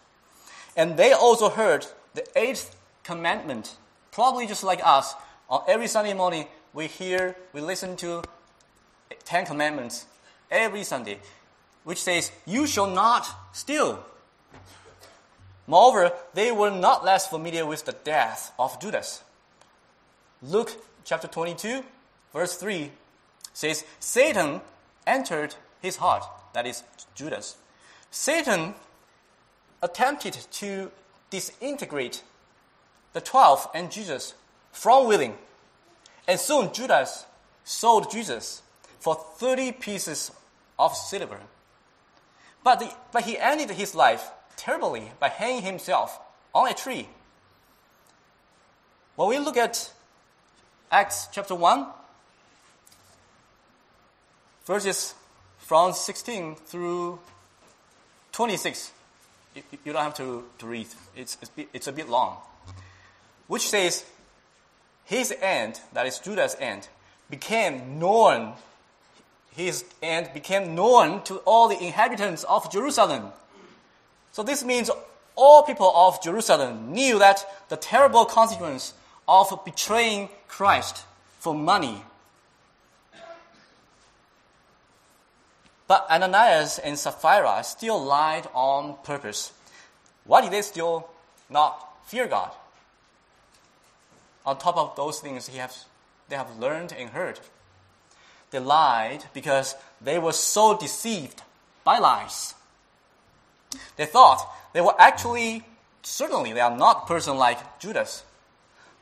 And 0.75 0.97
they 0.97 1.13
also 1.13 1.49
heard 1.49 1.87
the 2.13 2.27
eighth 2.37 2.75
commandment, 3.03 3.77
probably 4.11 4.45
just 4.45 4.65
like 4.65 4.81
us. 4.83 5.13
On 5.49 5.63
every 5.69 5.87
Sunday 5.87 6.13
morning, 6.13 6.47
we 6.73 6.87
hear, 6.87 7.37
we 7.53 7.61
listen 7.61 7.95
to 7.97 8.23
Ten 9.23 9.45
Commandments 9.45 10.05
every 10.51 10.83
Sunday, 10.83 11.19
which 11.85 12.01
says, 12.03 12.33
You 12.45 12.67
shall 12.67 12.87
not 12.87 13.25
steal. 13.53 14.03
Moreover, 15.67 16.11
they 16.33 16.51
were 16.51 16.71
not 16.71 17.05
less 17.05 17.27
familiar 17.27 17.65
with 17.65 17.85
the 17.85 17.91
death 17.91 18.51
of 18.57 18.79
Judas. 18.81 19.23
Luke 20.41 20.71
chapter 21.03 21.27
22, 21.27 21.83
verse 22.33 22.55
3 22.55 22.91
says, 23.53 23.85
Satan 23.99 24.61
entered 25.05 25.55
his 25.81 25.97
heart, 25.97 26.23
that 26.53 26.65
is 26.65 26.83
Judas. 27.13 27.57
Satan 28.09 28.73
attempted 29.81 30.33
to 30.51 30.91
disintegrate 31.29 32.23
the 33.13 33.21
twelve 33.21 33.67
and 33.73 33.91
Jesus 33.91 34.33
from 34.71 35.07
within. 35.07 35.33
And 36.27 36.39
soon 36.39 36.73
Judas 36.73 37.25
sold 37.63 38.11
Jesus 38.11 38.61
for 38.99 39.15
30 39.15 39.73
pieces 39.73 40.31
of 40.77 40.95
silver. 40.95 41.39
But, 42.63 42.79
the, 42.79 42.93
but 43.11 43.23
he 43.23 43.37
ended 43.37 43.71
his 43.71 43.95
life 43.95 44.29
terribly 44.59 45.11
by 45.19 45.29
hanging 45.29 45.63
himself 45.63 46.19
on 46.53 46.69
a 46.69 46.73
tree. 46.73 47.07
When 49.15 49.29
we 49.29 49.39
look 49.39 49.57
at 49.57 49.91
Acts 50.91 51.27
chapter 51.31 51.55
1, 51.55 51.87
verses 54.65 55.13
from 55.57 55.93
16 55.93 56.55
through 56.55 57.19
26, 58.33 58.91
you 59.83 59.93
don't 59.93 60.03
have 60.03 60.15
to, 60.15 60.43
to 60.57 60.65
read, 60.67 60.87
it's, 61.15 61.37
it's 61.73 61.87
a 61.87 61.91
bit 61.91 62.09
long, 62.09 62.37
which 63.47 63.69
says, 63.69 64.05
His 65.05 65.33
end, 65.41 65.79
that 65.93 66.05
is 66.05 66.19
Judas' 66.19 66.55
end, 66.59 66.87
became 67.29 67.99
known 67.99 68.53
his 69.59 69.83
end 70.01 70.29
became 70.33 70.75
known 70.75 71.23
to 71.23 71.37
all 71.39 71.67
the 71.67 71.77
inhabitants 71.77 72.43
of 72.45 72.71
Jerusalem. 72.71 73.31
So 74.31 74.43
this 74.43 74.63
means 74.63 74.89
all 75.35 75.63
people 75.63 75.91
of 75.95 76.21
Jerusalem 76.21 76.91
knew 76.91 77.19
that 77.19 77.45
the 77.69 77.77
terrible 77.77 78.25
consequence 78.25 78.93
of 79.27 79.63
betraying 79.63 80.29
Christ 80.47 81.05
for 81.39 81.53
money. 81.53 82.03
But 85.87 86.05
Ananias 86.09 86.77
and 86.77 86.99
Sapphira 86.99 87.63
still 87.63 88.03
lied 88.03 88.47
on 88.53 88.97
purpose. 89.03 89.51
Why 90.25 90.41
did 90.41 90.51
they 90.51 90.61
still 90.61 91.09
not 91.49 91.87
fear 92.05 92.27
God? 92.27 92.51
On 94.45 94.57
top 94.57 94.77
of 94.77 94.95
those 94.95 95.19
things 95.19 95.47
he 95.47 95.57
have, 95.57 95.75
they 96.27 96.35
have 96.35 96.59
learned 96.59 96.93
and 96.93 97.09
heard. 97.09 97.39
They 98.51 98.59
lied 98.59 99.25
because 99.33 99.75
they 100.01 100.19
were 100.19 100.33
so 100.33 100.77
deceived 100.77 101.41
by 101.83 101.97
lies. 101.97 102.53
They 103.95 104.05
thought 104.05 104.47
they 104.73 104.81
were 104.81 104.95
actually, 104.99 105.63
certainly, 106.01 106.53
they 106.53 106.61
are 106.61 106.75
not 106.75 107.07
person 107.07 107.37
like 107.37 107.79
Judas. 107.79 108.23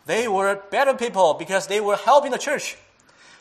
They 0.05 0.27
were 0.27 0.62
better 0.71 0.93
people 0.93 1.33
because 1.33 1.67
they 1.67 1.81
were 1.81 1.97
helping 1.97 2.31
the 2.31 2.38
church. 2.38 2.77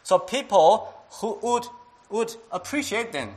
So 0.03 0.19
people 0.19 0.93
who 1.21 1.39
would, 1.43 1.67
would 2.11 2.35
appreciate 2.51 3.13
them. 3.13 3.31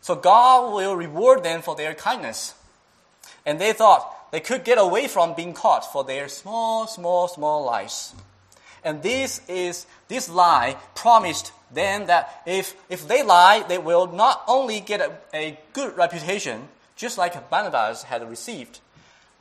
So 0.00 0.14
God 0.14 0.74
will 0.74 0.96
reward 0.96 1.42
them 1.42 1.62
for 1.62 1.76
their 1.76 1.94
kindness. 1.94 2.54
And 3.46 3.60
they 3.60 3.72
thought 3.72 4.30
they 4.30 4.40
could 4.40 4.64
get 4.64 4.78
away 4.78 5.08
from 5.08 5.34
being 5.34 5.54
caught 5.54 5.90
for 5.92 6.04
their 6.04 6.28
small, 6.28 6.86
small, 6.86 7.28
small 7.28 7.64
lies. 7.64 8.14
And 8.84 9.02
this 9.02 9.40
is 9.48 9.86
this 10.08 10.28
lie 10.28 10.76
promised 10.94 11.52
them 11.72 12.06
that 12.06 12.42
if, 12.46 12.74
if 12.88 13.06
they 13.08 13.22
lie, 13.22 13.64
they 13.68 13.78
will 13.78 14.06
not 14.06 14.42
only 14.46 14.80
get 14.80 15.00
a, 15.00 15.12
a 15.34 15.58
good 15.72 15.96
reputation, 15.96 16.68
just 16.98 17.16
like 17.16 17.48
Barnabas 17.48 18.02
had 18.02 18.28
received. 18.28 18.80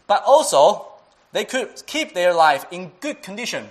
But 0.06 0.24
also, 0.26 0.86
they 1.34 1.44
could 1.44 1.86
keep 1.86 2.14
their 2.14 2.34
life 2.34 2.66
in 2.72 2.92
good 3.02 3.22
condition. 3.22 3.68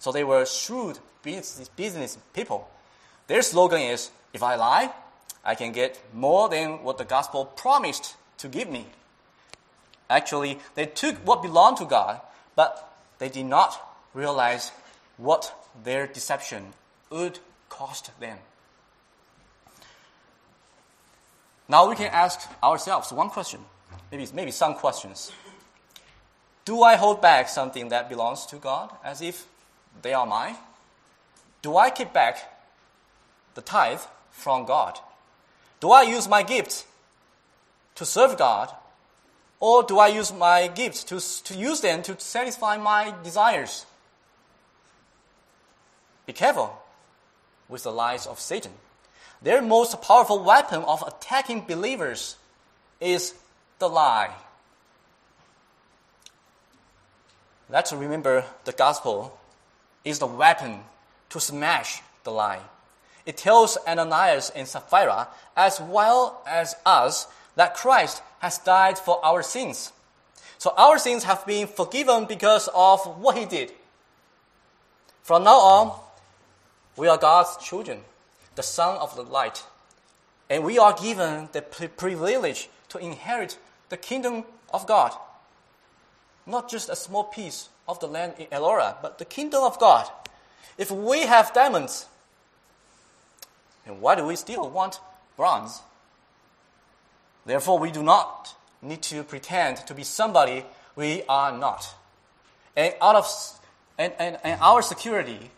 So 0.00 0.10
they 0.10 0.24
were 0.24 0.44
shrewd 0.46 0.98
business, 1.22 1.68
business 1.68 2.18
people. 2.34 2.68
Their 3.28 3.42
slogan 3.42 3.82
is 3.82 4.10
if 4.32 4.42
I 4.42 4.56
lie, 4.56 4.90
I 5.44 5.54
can 5.54 5.70
get 5.70 6.00
more 6.12 6.48
than 6.48 6.82
what 6.82 6.98
the 6.98 7.04
gospel 7.04 7.44
promised 7.44 8.16
to 8.38 8.48
give 8.48 8.70
me. 8.70 8.86
Actually, 10.08 10.58
they 10.74 10.86
took 10.86 11.16
what 11.18 11.42
belonged 11.42 11.76
to 11.76 11.84
God, 11.84 12.20
but 12.56 12.92
they 13.18 13.28
did 13.28 13.46
not 13.46 13.78
realize 14.14 14.72
what 15.18 15.54
their 15.84 16.06
deception 16.06 16.72
would 17.10 17.38
cost 17.68 18.10
them. 18.18 18.38
Now 21.72 21.88
we 21.88 21.96
can 21.96 22.10
ask 22.12 22.38
ourselves 22.62 23.14
one 23.14 23.30
question, 23.30 23.60
maybe, 24.10 24.28
maybe 24.34 24.50
some 24.50 24.74
questions. 24.74 25.32
Do 26.66 26.82
I 26.82 26.96
hold 26.96 27.22
back 27.22 27.48
something 27.48 27.88
that 27.88 28.10
belongs 28.10 28.44
to 28.46 28.56
God 28.56 28.94
as 29.02 29.22
if 29.22 29.46
they 30.02 30.12
are 30.12 30.26
mine? 30.26 30.56
Do 31.62 31.78
I 31.78 31.88
keep 31.88 32.12
back 32.12 32.36
the 33.54 33.62
tithe 33.62 34.02
from 34.32 34.66
God? 34.66 34.98
Do 35.80 35.92
I 35.92 36.02
use 36.02 36.28
my 36.28 36.42
gifts 36.42 36.84
to 37.94 38.04
serve 38.04 38.36
God? 38.36 38.70
Or 39.58 39.82
do 39.82 39.98
I 39.98 40.08
use 40.08 40.30
my 40.30 40.66
gifts 40.66 41.02
to, 41.04 41.20
to 41.44 41.58
use 41.58 41.80
them 41.80 42.02
to 42.02 42.20
satisfy 42.20 42.76
my 42.76 43.14
desires? 43.24 43.86
Be 46.26 46.34
careful 46.34 46.82
with 47.66 47.84
the 47.84 47.92
lies 47.92 48.26
of 48.26 48.38
Satan. 48.38 48.72
Their 49.42 49.60
most 49.60 50.00
powerful 50.02 50.42
weapon 50.42 50.82
of 50.82 51.02
attacking 51.06 51.62
believers 51.62 52.36
is 53.00 53.34
the 53.78 53.88
lie. 53.88 54.32
Let's 57.68 57.92
remember 57.92 58.44
the 58.64 58.72
gospel 58.72 59.38
is 60.04 60.18
the 60.18 60.26
weapon 60.26 60.80
to 61.30 61.40
smash 61.40 62.02
the 62.22 62.30
lie. 62.30 62.60
It 63.24 63.36
tells 63.36 63.78
Ananias 63.86 64.50
and 64.50 64.66
Sapphira, 64.66 65.28
as 65.56 65.80
well 65.80 66.42
as 66.46 66.74
us, 66.84 67.26
that 67.56 67.74
Christ 67.74 68.22
has 68.40 68.58
died 68.58 68.98
for 68.98 69.24
our 69.24 69.42
sins. 69.42 69.92
So 70.58 70.74
our 70.76 70.98
sins 70.98 71.24
have 71.24 71.46
been 71.46 71.66
forgiven 71.66 72.26
because 72.26 72.68
of 72.74 73.00
what 73.18 73.36
he 73.36 73.46
did. 73.46 73.72
From 75.22 75.44
now 75.44 75.58
on, 75.58 76.00
we 76.96 77.08
are 77.08 77.18
God's 77.18 77.56
children, 77.64 78.00
the 78.54 78.62
son 78.62 78.96
of 78.98 79.14
the 79.16 79.22
light. 79.22 79.64
And 80.50 80.64
we 80.64 80.78
are 80.78 80.92
given 80.92 81.48
the 81.52 81.62
privilege 81.62 82.68
to 82.90 82.98
inherit 82.98 83.58
the 83.88 83.96
kingdom 83.96 84.44
of 84.72 84.86
God. 84.86 85.12
Not 86.46 86.70
just 86.70 86.88
a 86.88 86.96
small 86.96 87.24
piece 87.24 87.68
of 87.88 88.00
the 88.00 88.06
land 88.06 88.34
in 88.38 88.46
Elora, 88.46 88.96
but 89.00 89.18
the 89.18 89.24
kingdom 89.24 89.62
of 89.62 89.78
God. 89.78 90.08
If 90.76 90.90
we 90.90 91.22
have 91.22 91.52
diamonds, 91.52 92.06
then 93.86 94.00
why 94.00 94.14
do 94.14 94.26
we 94.26 94.36
still 94.36 94.68
want 94.68 95.00
bronze? 95.36 95.80
Therefore, 97.44 97.78
we 97.78 97.90
do 97.90 98.02
not 98.02 98.54
need 98.80 99.02
to 99.02 99.22
pretend 99.24 99.78
to 99.86 99.94
be 99.94 100.04
somebody 100.04 100.64
we 100.96 101.22
are 101.28 101.52
not. 101.56 101.94
And, 102.76 102.94
out 103.00 103.16
of, 103.16 103.26
and, 103.98 104.12
and, 104.18 104.38
and 104.44 104.60
our 104.60 104.82
security 104.82 105.50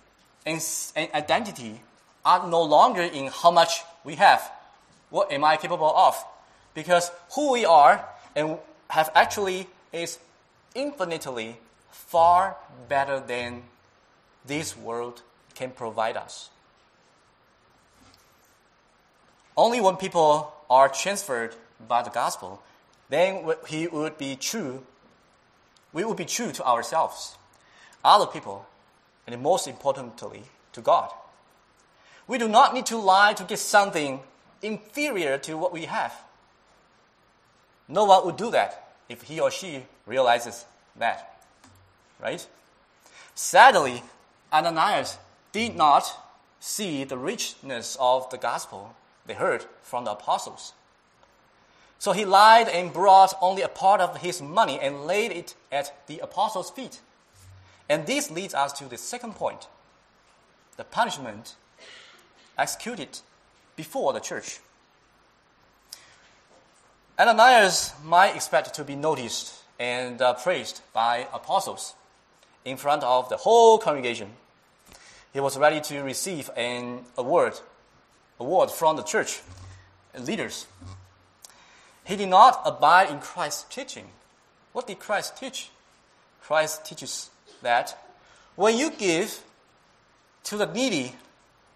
and, 0.47 0.65
and 0.97 1.13
identity 1.13 1.81
are 2.25 2.49
no 2.49 2.63
longer 2.63 3.03
in 3.03 3.27
how 3.27 3.51
much 3.51 3.83
we 4.05 4.15
have. 4.17 4.51
What 5.11 5.31
am 5.31 5.45
I 5.45 5.57
capable 5.57 5.95
of? 5.95 6.23
Because 6.75 7.11
who 7.35 7.53
we 7.53 7.65
are 7.65 8.05
and 8.35 8.59
have 8.89 9.11
actually 9.15 9.69
is 9.93 10.19
infinitely 10.75 11.59
far 11.91 12.57
better 12.89 13.21
than 13.21 13.63
this 14.45 14.77
world 14.77 15.23
can 15.55 15.71
provide 15.71 16.17
us. 16.17 16.51
Only 19.57 19.81
when 19.81 19.97
people 19.97 20.53
are 20.69 20.89
transferred 20.89 21.55
by 21.87 22.03
the 22.03 22.11
gospel, 22.11 22.63
then 23.09 23.45
he 23.69 23.87
would 23.87 24.19
be 24.19 24.35
true. 24.37 24.85
We 25.93 26.05
would 26.05 26.17
be 26.17 26.25
true 26.25 26.51
to 26.51 26.65
ourselves, 26.65 27.37
other 28.05 28.27
people, 28.27 28.67
and 29.27 29.41
most 29.41 29.69
importantly, 29.69 30.43
to 30.73 30.81
God. 30.81 31.11
We 32.27 32.39
do 32.39 32.49
not 32.49 32.75
need 32.75 32.87
to 32.87 32.97
lie 32.97 33.35
to 33.35 33.45
get 33.45 33.59
something 33.59 34.21
inferior 34.63 35.39
to 35.39 35.57
what 35.59 35.73
we 35.73 35.85
have. 35.85 36.15
No 37.87 38.05
one 38.05 38.25
would 38.25 38.37
do 38.37 38.51
that 38.51 38.93
if 39.09 39.23
he 39.23 39.41
or 39.41 39.51
she 39.51 39.85
realizes 40.07 40.65
that. 40.97 41.43
Right? 42.21 42.47
Sadly, 43.35 44.03
Ananias 44.53 45.19
did 45.53 45.77
not 45.77 46.11
see 46.61 47.05
the 47.05 47.19
richness 47.19 47.97
of 48.01 48.31
the 48.31 48.39
gospel 48.39 48.95
they 49.27 49.35
heard 49.35 49.67
from 49.83 50.05
the 50.05 50.13
apostles. 50.13 50.73
So 51.99 52.13
he 52.13 52.25
lied 52.25 52.69
and 52.69 52.93
brought 52.93 53.35
only 53.41 53.63
a 53.63 53.69
part 53.69 54.01
of 54.01 54.19
his 54.19 54.41
money 54.41 54.79
and 54.81 55.07
laid 55.07 55.33
it 55.33 55.55
at 55.73 56.07
the 56.07 56.19
apostles' 56.21 56.71
feet. 56.71 57.01
And 57.89 58.07
this 58.07 58.31
leads 58.31 58.55
us 58.55 58.73
to 58.75 58.85
the 58.85 58.97
second 58.97 59.35
point 59.35 59.69
the 60.77 60.85
punishment 60.85 61.55
executed 62.59 63.21
before 63.77 64.13
the 64.13 64.21
church. 64.21 64.61
Ananias 67.19 67.93
might 68.05 68.35
expect 68.35 68.75
to 68.75 68.85
be 68.85 68.97
noticed 68.97 69.55
and 69.79 70.21
uh, 70.21 70.35
praised 70.35 70.81
by 70.93 71.29
apostles 71.33 71.95
in 72.65 72.77
front 72.77 73.03
of 73.03 73.29
the 73.29 73.37
whole 73.37 73.79
congregation. 73.79 74.31
He 75.33 75.41
was 75.41 75.59
ready 75.59 75.81
to 75.81 76.03
receive 76.03 76.51
an 76.57 77.05
award, 77.17 77.55
award 78.39 78.71
from 78.71 78.97
the 78.97 79.03
church 79.03 79.43
leaders. 80.19 80.67
He 82.05 82.17
did 82.17 82.29
not 82.29 82.63
abide 82.65 83.11
in 83.11 83.19
Christ's 83.19 83.65
teaching. 83.75 84.07
What 84.73 84.87
did 84.87 84.99
Christ 84.99 85.37
teach? 85.37 85.71
Christ 86.43 86.85
teaches 86.85 87.31
that 87.63 87.99
when 88.57 88.77
you 88.77 88.91
give 88.91 89.41
to 90.45 90.57
the 90.57 90.67
needy, 90.67 91.15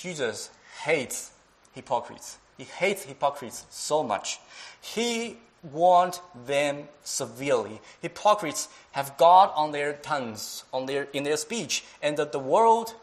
Jesus 0.00 0.50
hates 0.82 1.30
hypocrites. 1.72 2.38
He 2.56 2.64
hates 2.64 3.04
hypocrites 3.04 3.66
so 3.68 4.02
much. 4.02 4.38
He 4.80 5.36
warned 5.62 6.18
them 6.46 6.88
severely. 7.04 7.80
Hypocrites 8.00 8.68
have 8.92 9.18
God 9.18 9.52
on 9.54 9.72
their 9.72 9.92
tongues, 9.92 10.64
on 10.72 10.86
their, 10.86 11.04
in 11.12 11.24
their 11.24 11.36
speech, 11.36 11.84
and 12.02 12.16
the, 12.16 12.24
the 12.24 12.38
world 12.38 12.94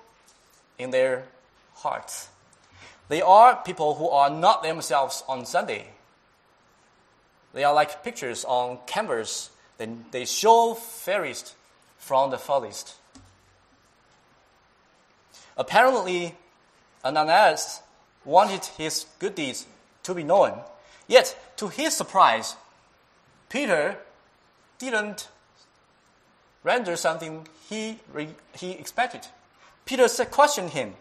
in 0.79 0.89
their 0.89 1.25
hearts. 1.75 2.29
They 3.09 3.21
are 3.21 3.55
people 3.63 3.93
who 3.95 4.09
are 4.09 4.31
not 4.31 4.63
themselves 4.63 5.23
on 5.27 5.45
Sunday. 5.45 5.87
They 7.53 7.63
are 7.63 7.73
like 7.73 8.03
pictures 8.03 8.43
on 8.43 8.79
canvas. 8.87 9.51
They, 9.77 9.89
they 10.11 10.25
show 10.25 10.73
fairest 10.73 11.53
from 11.99 12.31
the 12.31 12.37
farthest. 12.39 12.95
Apparently, 15.55 16.35
Ananias 17.03 17.81
wanted 18.25 18.65
his 18.77 19.05
good 19.19 19.35
deeds 19.35 19.65
to 20.03 20.13
be 20.13 20.23
known. 20.23 20.59
Yet, 21.07 21.37
to 21.57 21.69
his 21.69 21.95
surprise, 21.95 22.55
Peter 23.49 23.97
didn't 24.79 25.29
render 26.63 26.95
something 26.95 27.47
he, 27.69 27.99
he 28.55 28.71
expected. 28.71 29.21
Peter 29.85 30.07
questioned 30.25 30.71
him 30.71 30.95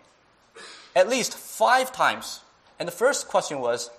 at 0.95 1.09
least 1.09 1.35
five 1.35 1.93
times. 1.93 2.41
And 2.79 2.87
the 2.87 2.93
first 2.93 3.29
question 3.29 3.61
was 3.61 3.91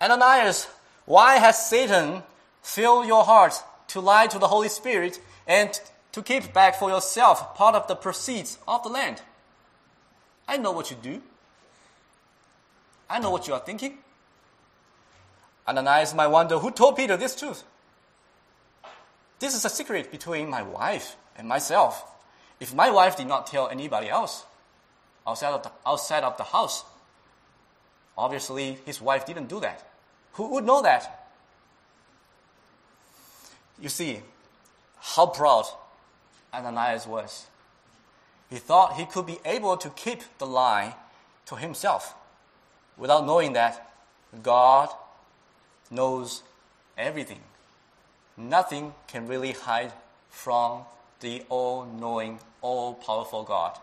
Ananias, 0.00 0.68
why 1.06 1.36
has 1.36 1.68
Satan 1.68 2.22
filled 2.62 3.06
your 3.06 3.24
heart 3.24 3.54
to 3.88 4.00
lie 4.00 4.26
to 4.26 4.38
the 4.38 4.48
Holy 4.48 4.68
Spirit 4.68 5.20
and 5.46 5.80
to 6.12 6.22
keep 6.22 6.52
back 6.52 6.76
for 6.78 6.90
yourself 6.90 7.54
part 7.54 7.74
of 7.74 7.88
the 7.88 7.96
proceeds 7.96 8.58
of 8.68 8.82
the 8.82 8.88
land? 8.88 9.22
I 10.48 10.56
know 10.56 10.72
what 10.72 10.90
you 10.90 10.96
do. 11.00 11.22
I 13.08 13.18
know 13.18 13.30
what 13.30 13.46
you 13.46 13.54
are 13.54 13.60
thinking. 13.60 13.98
Ananias 15.66 16.14
might 16.14 16.28
wonder 16.28 16.58
who 16.58 16.70
told 16.70 16.96
Peter 16.96 17.16
this 17.16 17.34
truth? 17.34 17.64
This 19.38 19.54
is 19.54 19.64
a 19.64 19.68
secret 19.68 20.10
between 20.10 20.48
my 20.48 20.62
wife 20.62 21.16
and 21.36 21.48
myself. 21.48 22.04
If 22.58 22.74
my 22.74 22.90
wife 22.90 23.16
did 23.16 23.26
not 23.26 23.46
tell 23.46 23.68
anybody 23.68 24.08
else 24.08 24.44
outside 25.26 25.52
of 25.52 25.62
the, 25.62 25.70
outside 25.84 26.22
of 26.22 26.36
the 26.36 26.44
house, 26.44 26.84
obviously 28.16 28.78
his 28.86 29.00
wife 29.00 29.26
didn't 29.26 29.48
do 29.48 29.60
that. 29.60 29.86
Who 30.34 30.48
would 30.48 30.64
know 30.64 30.82
that? 30.82 31.28
You 33.80 33.88
see 33.88 34.20
how 34.98 35.26
proud 35.26 35.66
Ananias 36.54 37.06
was. 37.06 37.46
He 38.48 38.56
thought 38.56 38.94
he 38.94 39.06
could 39.06 39.26
be 39.26 39.38
able 39.44 39.76
to 39.76 39.90
keep 39.90 40.22
the 40.38 40.46
lie 40.46 40.94
to 41.46 41.56
himself 41.56 42.14
without 42.96 43.26
knowing 43.26 43.52
that 43.54 43.92
God 44.42 44.88
knows 45.90 46.42
everything. 46.96 47.40
Nothing 48.36 48.94
can 49.08 49.26
really 49.26 49.52
hide 49.52 49.92
from 50.30 50.82
the 51.20 51.42
all 51.48 51.84
knowing, 51.84 52.38
all 52.60 52.94
powerful 52.94 53.42
God. 53.42 53.78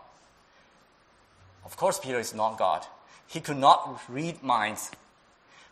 Of 1.64 1.76
course, 1.76 1.98
Peter 1.98 2.18
is 2.18 2.34
not 2.34 2.58
God. 2.58 2.86
He 3.26 3.40
could 3.40 3.56
not 3.56 4.00
read 4.08 4.42
minds. 4.42 4.90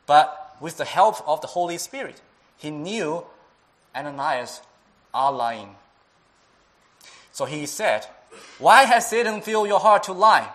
But 0.07 0.57
with 0.61 0.79
the 0.79 0.85
help 0.85 1.27
of 1.29 1.41
the 1.41 1.49
Holy 1.49 1.79
Spirit, 1.79 2.21
he 2.57 2.71
knew 2.71 3.25
Ananias 3.95 4.61
are 5.13 5.33
lying. 5.33 5.77
So 7.33 7.45
he 7.45 7.67
said, 7.67 8.07
Why 8.59 8.85
has 8.85 9.09
Satan 9.09 9.41
filled 9.41 9.69
your 9.69 9.81
heart 9.81 10.05
to 10.05 10.13
lie? 10.13 10.51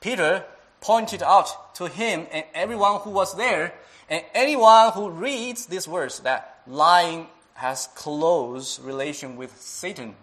Peter 0.00 0.44
pointed 0.80 1.22
out 1.22 1.74
to 1.76 1.86
him 1.86 2.26
and 2.32 2.44
everyone 2.54 3.00
who 3.00 3.10
was 3.10 3.36
there, 3.36 3.72
and 4.08 4.24
anyone 4.34 4.92
who 4.92 5.10
reads 5.10 5.66
these 5.66 5.88
words, 5.88 6.20
that 6.20 6.60
lying 6.66 7.28
has 7.54 7.88
close 7.94 8.80
relation 8.80 9.36
with 9.36 9.56
Satan. 9.60 10.14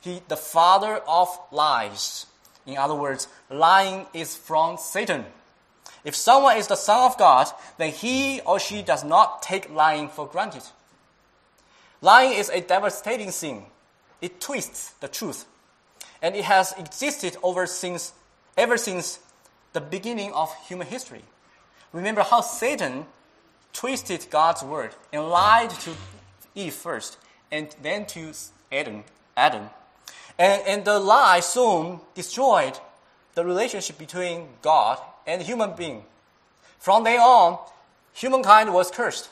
He, 0.00 0.20
the 0.28 0.36
father 0.36 1.00
of 1.08 1.28
lies. 1.50 2.26
In 2.66 2.76
other 2.76 2.94
words, 2.94 3.28
lying 3.50 4.06
is 4.12 4.36
from 4.36 4.76
Satan. 4.76 5.24
If 6.04 6.14
someone 6.14 6.56
is 6.56 6.68
the 6.68 6.76
son 6.76 7.10
of 7.10 7.18
God, 7.18 7.48
then 7.78 7.90
he 7.90 8.40
or 8.42 8.60
she 8.60 8.82
does 8.82 9.02
not 9.02 9.42
take 9.42 9.70
lying 9.70 10.08
for 10.08 10.26
granted. 10.26 10.62
Lying 12.00 12.32
is 12.32 12.50
a 12.50 12.60
devastating 12.60 13.30
sin. 13.30 13.64
It 14.20 14.40
twists 14.40 14.90
the 15.00 15.08
truth. 15.08 15.46
And 16.22 16.34
it 16.34 16.44
has 16.44 16.72
existed 16.78 17.36
over 17.42 17.66
since, 17.66 18.12
ever 18.56 18.76
since 18.76 19.18
the 19.72 19.80
beginning 19.80 20.32
of 20.32 20.54
human 20.66 20.86
history. 20.86 21.22
Remember 21.92 22.22
how 22.22 22.40
Satan 22.40 23.06
twisted 23.72 24.26
God's 24.30 24.62
word 24.62 24.92
and 25.12 25.28
lied 25.28 25.70
to 25.70 25.92
Eve 26.54 26.74
first, 26.74 27.18
and 27.52 27.74
then 27.82 28.06
to 28.06 28.32
Adam. 28.72 29.04
Adam. 29.36 29.68
And, 30.38 30.62
and 30.66 30.84
the 30.84 30.98
lie 30.98 31.40
soon 31.40 32.00
destroyed 32.14 32.78
the 33.34 33.44
relationship 33.44 33.98
between 33.98 34.48
God 34.62 34.98
and 35.26 35.42
human 35.42 35.74
being. 35.74 36.04
From 36.78 37.04
then 37.04 37.20
on, 37.20 37.58
humankind 38.14 38.72
was 38.72 38.90
cursed. 38.90 39.28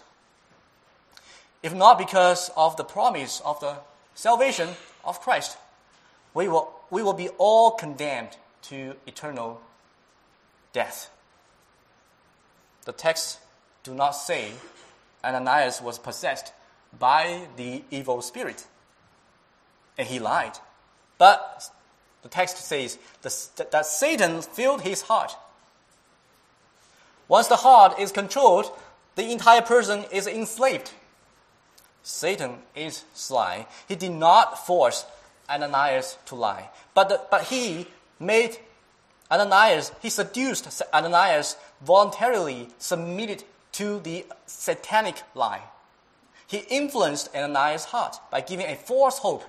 If 1.63 1.75
not 1.75 1.97
because 1.97 2.51
of 2.57 2.77
the 2.77 2.85
promise 2.85 3.41
of 3.45 3.59
the 3.61 3.77
salvation 4.15 4.69
of 5.05 5.21
Christ, 5.21 5.57
we 6.35 6.49
will, 6.49 6.71
we 6.91 7.03
will 7.03 7.13
be 7.13 7.29
all 7.39 7.71
condemned 7.71 8.37
to 8.63 8.97
eternal 9.07 9.61
death. 10.73 11.11
The 12.85 12.93
text 12.93 13.39
do 13.85 13.95
not 13.95 14.11
say 14.11 14.53
Ananias 15.25 15.81
was 15.81 15.99
possessed 15.99 16.53
by 16.99 17.47
the 17.57 17.83
evil 17.91 18.21
spirit 18.21 18.67
and 19.97 20.07
he 20.07 20.19
lied. 20.19 20.59
But 21.19 21.71
the 22.23 22.29
text 22.29 22.59
says 22.59 22.99
that 23.23 23.87
Satan 23.87 24.43
filled 24.43 24.83
his 24.83 25.03
heart. 25.03 25.37
Once 27.29 27.47
the 27.47 27.57
heart 27.57 27.99
is 27.99 28.13
controlled, 28.13 28.71
the 29.15 29.31
entire 29.31 29.63
person 29.63 30.05
is 30.11 30.27
enslaved. 30.27 30.91
Satan 32.03 32.59
is 32.75 33.05
sly. 33.15 33.67
He 33.89 33.95
did 33.95 34.13
not 34.13 34.67
force 34.67 35.07
Ananias 35.49 36.19
to 36.27 36.35
lie, 36.35 36.71
but, 36.95 37.09
the, 37.09 37.21
but 37.31 37.45
he 37.45 37.87
made 38.19 38.59
Ananias, 39.31 39.93
he 40.01 40.11
seduced 40.11 40.83
Ananias 40.93 41.57
voluntarily 41.83 42.69
submitted 42.79 43.45
to 43.73 44.01
the 44.01 44.25
satanic 44.47 45.23
lie. 45.35 45.63
He 46.47 46.59
influenced 46.59 47.35
Ananias' 47.35 47.87
heart 47.87 48.17
by 48.31 48.41
giving 48.41 48.67
a 48.67 48.77
false 48.77 49.19
hope 49.19 49.45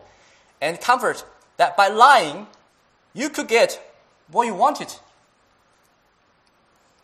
and 0.61 0.79
comfort 0.79 1.23
that 1.57 1.77
by 1.77 1.89
lying, 1.89 2.47
you 3.13 3.29
could 3.29 3.47
get 3.47 3.81
what 4.31 4.47
you 4.47 4.55
wanted. 4.55 4.93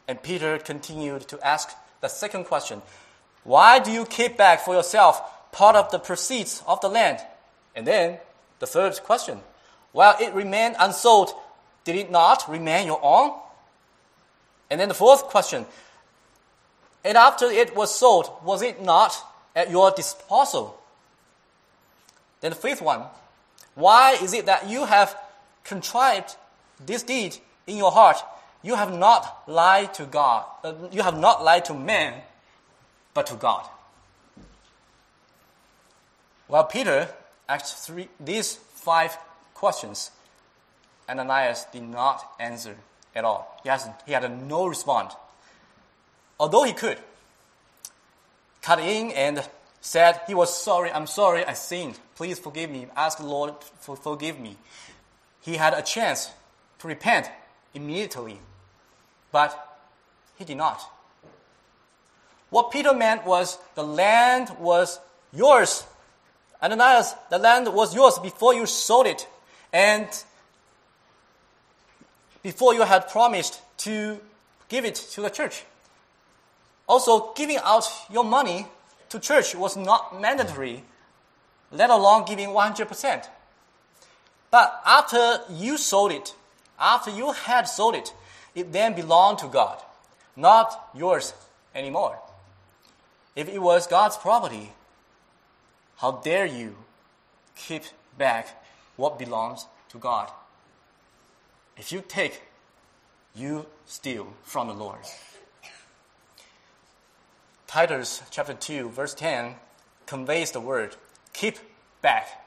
And 0.08 0.22
Peter 0.22 0.58
continued 0.58 1.28
to 1.28 1.40
ask 1.46 1.70
the 2.02 2.08
second 2.08 2.46
question 2.46 2.82
Why 3.44 3.80
do 3.80 3.92
you 3.92 4.06
keep 4.06 4.38
back 4.38 4.62
for 4.62 4.74
yourself 4.74 5.52
part 5.52 5.76
of 5.76 5.92
the 5.92 6.00
proceeds 6.00 6.64
of 6.68 6.82
the 6.82 6.90
land? 6.90 7.20
And 7.76 7.86
then 7.86 8.18
the 8.62 8.68
third 8.68 8.98
question 9.04 9.42
While 9.92 10.16
it 10.22 10.34
remained 10.34 10.78
unsold, 10.80 11.34
did 11.84 11.98
it 11.98 12.10
not 12.10 12.48
remain 12.48 12.86
your 12.88 13.02
own? 13.04 13.38
And 14.70 14.80
then 14.80 14.88
the 14.88 14.94
fourth 14.94 15.24
question 15.24 15.66
And 17.04 17.18
after 17.18 17.46
it 17.46 17.76
was 17.76 17.94
sold, 17.94 18.32
was 18.46 18.62
it 18.62 18.82
not 18.82 19.18
at 19.54 19.70
your 19.70 19.92
disposal? 19.92 20.80
Then 22.40 22.52
the 22.52 22.56
fifth 22.56 22.82
one 22.82 23.04
why 23.76 24.18
is 24.22 24.34
it 24.34 24.46
that 24.46 24.70
you 24.70 24.86
have 24.86 25.18
contrived 25.64 26.36
this 26.86 27.04
deed 27.04 27.38
in 27.68 27.78
your 27.78 27.92
heart? 27.92 28.18
You 28.64 28.76
have 28.76 28.96
not 28.96 29.44
lied 29.48 29.94
to 29.96 30.06
God. 30.06 30.46
Uh, 30.64 30.74
you 30.92 31.02
have 31.02 31.18
not 31.18 31.44
lied 31.44 31.66
to 31.66 31.74
man, 31.74 32.22
but 33.14 33.28
to 33.28 33.36
God. 33.36 33.68
Well, 36.48 36.66
Peter 36.66 37.10
these 38.20 38.56
five 38.56 39.18
questions. 39.54 40.12
Ananias 41.10 41.66
did 41.72 41.84
not 41.84 42.32
answer 42.40 42.76
at 43.16 43.26
all. 43.26 43.60
He, 43.64 43.70
has, 43.70 43.88
he 44.06 44.14
had 44.14 44.48
no 44.48 44.68
response. 44.68 45.14
Although 46.40 46.64
he 46.64 46.74
could 46.74 46.98
cut 48.62 48.80
in 48.80 49.12
and 49.12 49.48
said 49.82 50.22
he 50.28 50.34
was 50.34 50.56
sorry, 50.56 50.92
I'm 50.92 51.08
sorry, 51.08 51.46
I 51.46 51.54
sinned. 51.54 52.00
Please 52.16 52.40
forgive 52.40 52.70
me. 52.70 52.88
Ask 52.96 53.18
the 53.18 53.26
Lord 53.26 53.56
for 53.80 53.96
forgive 53.96 54.40
me. 54.40 54.58
He 55.42 55.56
had 55.56 55.74
a 55.74 55.82
chance 55.82 56.30
to 56.80 56.88
repent 56.88 57.30
immediately, 57.74 58.40
but 59.32 59.80
he 60.38 60.46
did 60.46 60.58
not. 60.58 60.82
What 62.50 62.72
Peter 62.72 62.94
meant 62.94 63.26
was 63.26 63.58
the 63.76 63.84
land 63.84 64.56
was 64.60 65.00
yours. 65.34 65.86
Ananias, 66.62 67.16
the 67.30 67.40
land 67.40 67.68
was 67.74 67.96
yours 67.96 68.20
before 68.20 68.54
you 68.54 68.66
sold 68.66 69.08
it 69.08 69.28
and 69.74 70.08
before 72.44 72.74
you 72.74 72.84
had 72.84 73.10
promised 73.10 73.62
to 73.78 74.20
give 74.70 74.86
it 74.86 74.96
to 74.96 75.22
the 75.22 75.30
church. 75.30 75.64
Also, 76.88 77.34
giving 77.34 77.58
out 77.64 77.88
your 78.12 78.24
money 78.24 78.68
to 79.10 79.20
church 79.20 79.56
was 79.56 79.78
not 79.78 80.20
mandatory, 80.20 80.84
let 81.72 81.90
alone 81.90 82.26
giving 82.26 82.50
100%. 82.50 83.28
But 84.50 84.82
after 84.86 85.40
you 85.50 85.78
sold 85.78 86.12
it, 86.12 86.36
after 86.80 87.12
you 87.12 87.32
had 87.32 87.64
sold 87.64 87.96
it, 87.96 88.14
it 88.54 88.74
then 88.74 88.94
belonged 88.94 89.40
to 89.40 89.48
God, 89.48 89.82
not 90.36 90.90
yours 90.94 91.34
anymore. 91.74 92.20
If 93.36 93.48
it 93.48 93.60
was 93.60 93.88
God's 93.88 94.18
property, 94.18 94.74
how 96.02 96.12
dare 96.12 96.48
you 96.48 96.76
keep 97.56 97.84
back 98.18 98.64
what 98.96 99.20
belongs 99.20 99.68
to 99.90 100.00
God? 100.00 100.32
If 101.78 101.92
you 101.92 102.04
take, 102.08 102.42
you 103.36 103.68
steal 103.86 104.34
from 104.44 104.68
the 104.68 104.74
Lord. 104.74 104.98
Titus 107.68 108.24
chapter 108.32 108.56
2, 108.56 108.90
verse 108.90 109.14
10 109.14 109.54
conveys 110.08 110.52
the 110.52 110.60
word 110.60 110.96
keep 111.34 111.58
back. 112.02 112.46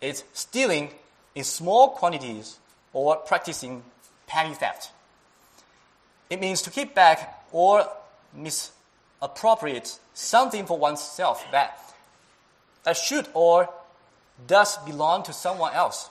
It's 0.00 0.24
stealing 0.32 0.90
in 1.34 1.44
small 1.44 1.90
quantities 1.90 2.58
or 2.94 3.16
practicing 3.16 3.82
petty 4.26 4.54
theft. 4.54 4.90
It 6.30 6.40
means 6.40 6.62
to 6.62 6.70
keep 6.70 6.94
back 6.94 7.44
or 7.52 7.86
misappropriate 8.34 9.98
something 10.14 10.64
for 10.64 10.78
oneself 10.78 11.44
that, 11.52 11.78
that 12.84 12.96
should 12.96 13.28
or 13.34 13.68
does 14.46 14.78
belong 14.78 15.22
to 15.24 15.32
someone 15.32 15.74
else. 15.74 16.10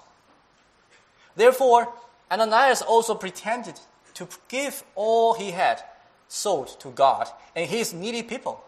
Therefore, 1.36 1.92
Ananias 2.32 2.82
also 2.82 3.16
pretended 3.16 3.80
to 4.14 4.28
give 4.48 4.84
all 4.96 5.34
he 5.34 5.52
had 5.52 5.82
sold 6.28 6.80
to 6.82 6.90
God 6.90 7.28
and 7.56 7.70
his 7.70 7.94
needy 7.94 8.24
people. 8.24 8.64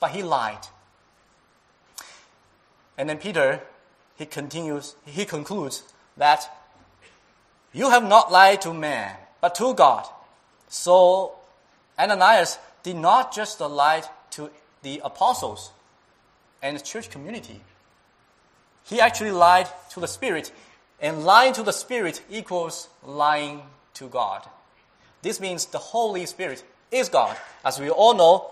But 0.00 0.10
he 0.10 0.22
lied. 0.22 0.66
And 2.98 3.08
then 3.08 3.18
Peter, 3.18 3.60
he 4.16 4.26
continues, 4.26 4.96
he 5.06 5.24
concludes 5.24 5.84
that 6.16 6.50
you 7.72 7.88
have 7.88 8.06
not 8.06 8.30
lied 8.30 8.60
to 8.62 8.74
man, 8.74 9.16
but 9.40 9.54
to 9.54 9.72
God. 9.74 10.06
So 10.68 11.34
Ananias 11.98 12.58
did 12.82 12.96
not 12.96 13.34
just 13.34 13.60
lie 13.60 14.02
to 14.32 14.50
the 14.82 15.00
apostles 15.04 15.70
and 16.62 16.82
church 16.82 17.10
community. 17.10 17.60
He 18.84 19.00
actually 19.00 19.32
lied 19.32 19.68
to 19.90 20.00
the 20.00 20.08
Spirit, 20.08 20.52
and 21.00 21.24
lying 21.24 21.52
to 21.54 21.62
the 21.62 21.72
Spirit 21.72 22.22
equals 22.30 22.88
lying 23.04 23.62
to 23.94 24.08
God. 24.08 24.46
This 25.22 25.40
means 25.40 25.66
the 25.66 25.78
Holy 25.78 26.26
Spirit 26.26 26.64
is 26.90 27.08
God. 27.08 27.36
As 27.64 27.80
we 27.80 27.90
all 27.90 28.14
know, 28.14 28.50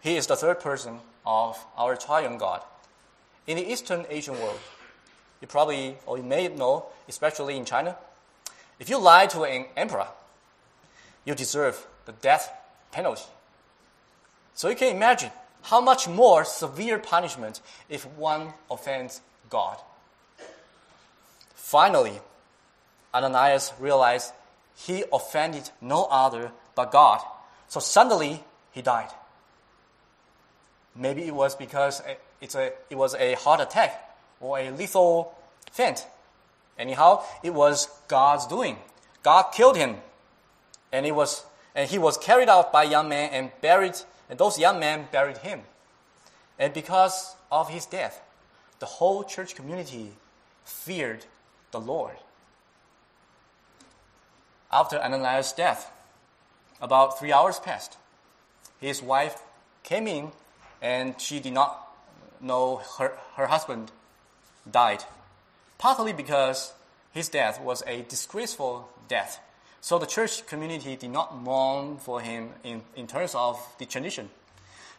He 0.00 0.16
is 0.16 0.26
the 0.26 0.36
third 0.36 0.60
person 0.60 0.98
of 1.24 1.58
our 1.76 1.96
triune 1.96 2.38
God. 2.38 2.62
In 3.46 3.56
the 3.56 3.72
Eastern 3.72 4.06
Asian 4.08 4.34
world, 4.34 4.58
you 5.40 5.48
probably, 5.48 5.96
or 6.06 6.16
you 6.16 6.24
may 6.24 6.48
know, 6.48 6.86
especially 7.08 7.56
in 7.56 7.64
China, 7.64 7.96
if 8.78 8.88
you 8.88 8.98
lie 8.98 9.26
to 9.26 9.42
an 9.42 9.66
emperor, 9.76 10.06
you 11.24 11.34
deserve 11.34 11.86
the 12.06 12.12
death 12.12 12.52
penalty. 12.90 13.24
So 14.54 14.68
you 14.68 14.76
can 14.76 14.94
imagine 14.94 15.30
how 15.62 15.80
much 15.80 16.08
more 16.08 16.44
severe 16.44 16.98
punishment 16.98 17.60
if 17.88 18.06
one 18.16 18.52
offends 18.70 19.20
God. 19.48 19.78
Finally, 21.54 22.20
Ananias 23.14 23.72
realized 23.78 24.32
he 24.74 25.04
offended 25.12 25.70
no 25.80 26.04
other 26.10 26.52
but 26.74 26.90
God. 26.90 27.20
So 27.68 27.80
suddenly 27.80 28.42
he 28.72 28.82
died. 28.82 29.10
Maybe 30.94 31.22
it 31.22 31.34
was 31.34 31.54
because 31.54 32.02
it's 32.40 32.54
a, 32.54 32.72
it 32.90 32.96
was 32.96 33.14
a 33.14 33.34
heart 33.34 33.60
attack 33.60 34.16
or 34.40 34.58
a 34.58 34.70
lethal 34.70 35.34
faint. 35.70 36.06
Anyhow, 36.78 37.22
it 37.42 37.54
was 37.54 37.88
God's 38.08 38.46
doing. 38.46 38.76
God 39.22 39.44
killed 39.52 39.76
him. 39.76 39.96
And, 40.92 41.06
it 41.06 41.14
was, 41.14 41.44
and 41.74 41.88
he 41.88 41.98
was 41.98 42.18
carried 42.18 42.48
out 42.48 42.72
by 42.72 42.82
young 42.84 43.08
men 43.08 43.30
and 43.32 43.50
buried, 43.60 43.96
and 44.32 44.40
those 44.40 44.58
young 44.58 44.80
men 44.80 45.06
buried 45.12 45.36
him. 45.36 45.60
And 46.58 46.72
because 46.72 47.36
of 47.50 47.68
his 47.68 47.84
death, 47.84 48.22
the 48.78 48.86
whole 48.86 49.24
church 49.24 49.54
community 49.54 50.12
feared 50.64 51.26
the 51.70 51.78
Lord. 51.78 52.16
After 54.72 54.96
Ananias' 54.96 55.52
death, 55.52 55.92
about 56.80 57.18
three 57.18 57.30
hours 57.30 57.58
passed. 57.58 57.98
His 58.80 59.02
wife 59.02 59.42
came 59.82 60.06
in 60.06 60.32
and 60.80 61.20
she 61.20 61.38
did 61.38 61.52
not 61.52 61.92
know 62.40 62.80
her, 62.98 63.18
her 63.36 63.48
husband 63.48 63.92
died, 64.70 65.04
partly 65.76 66.14
because 66.14 66.72
his 67.12 67.28
death 67.28 67.60
was 67.60 67.82
a 67.86 68.00
disgraceful 68.08 68.88
death. 69.08 69.40
So 69.82 69.98
the 69.98 70.06
church 70.06 70.46
community 70.46 70.94
did 70.94 71.10
not 71.10 71.36
mourn 71.36 71.98
for 71.98 72.20
him 72.20 72.50
in, 72.62 72.82
in 72.94 73.08
terms 73.08 73.34
of 73.34 73.58
the 73.78 73.84
tradition. 73.84 74.30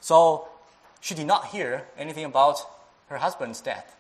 So 0.02 0.50
she 1.00 1.16
did 1.16 1.26
not 1.26 1.48
hear 1.48 1.86
anything 1.98 2.26
about 2.26 2.60
her 3.08 3.18
husband's 3.18 3.62
death. 3.62 3.96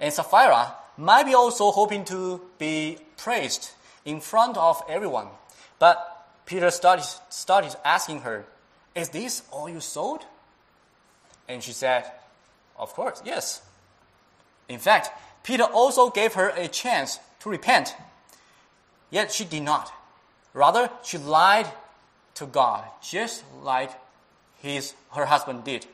And 0.00 0.12
Sapphira 0.12 0.74
might 0.96 1.22
be 1.22 1.34
also 1.34 1.70
hoping 1.70 2.04
to 2.06 2.40
be 2.58 2.98
praised 3.16 3.70
in 4.04 4.20
front 4.20 4.56
of 4.56 4.82
everyone. 4.88 5.28
But 5.78 6.26
Peter 6.44 6.72
started, 6.72 7.06
started 7.30 7.76
asking 7.84 8.22
her, 8.22 8.44
Is 8.96 9.10
this 9.10 9.44
all 9.52 9.68
you 9.68 9.78
sold? 9.78 10.24
And 11.48 11.62
she 11.62 11.72
said, 11.72 12.10
Of 12.76 12.92
course, 12.92 13.22
yes. 13.24 13.62
In 14.68 14.80
fact, 14.80 15.10
Peter 15.44 15.62
also 15.62 16.10
gave 16.10 16.34
her 16.34 16.48
a 16.56 16.66
chance 16.66 17.20
to 17.40 17.50
repent. 17.50 17.94
Yet 19.10 19.32
she 19.32 19.44
did 19.44 19.62
not. 19.62 19.92
Rather, 20.52 20.90
she 21.02 21.18
lied 21.18 21.66
to 22.34 22.46
God, 22.46 22.84
just 23.02 23.44
like 23.62 23.90
his, 24.58 24.94
her 25.12 25.26
husband 25.26 25.64
did. 25.64 25.86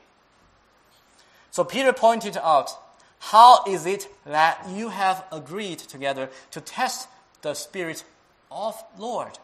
So 1.51 1.65
Peter 1.65 1.93
pointed 1.93 2.37
out, 2.37 2.71
How 3.19 3.65
is 3.67 3.87
it 3.87 4.09
that 4.27 4.67
you 4.71 4.89
have 4.89 5.25
agreed 5.31 5.79
together 5.79 6.31
to 6.51 6.61
test 6.61 7.09
the 7.43 7.55
Spirit 7.55 8.05
of 8.51 8.83
Lord? 8.99 9.39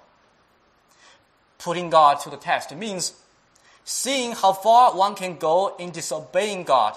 Putting 1.58 1.90
God 1.90 2.20
to 2.20 2.30
the 2.30 2.36
test 2.36 2.74
means 2.74 3.12
seeing 3.84 4.32
how 4.32 4.52
far 4.52 4.96
one 4.96 5.14
can 5.14 5.36
go 5.36 5.76
in 5.78 5.90
disobeying 5.90 6.64
God 6.64 6.96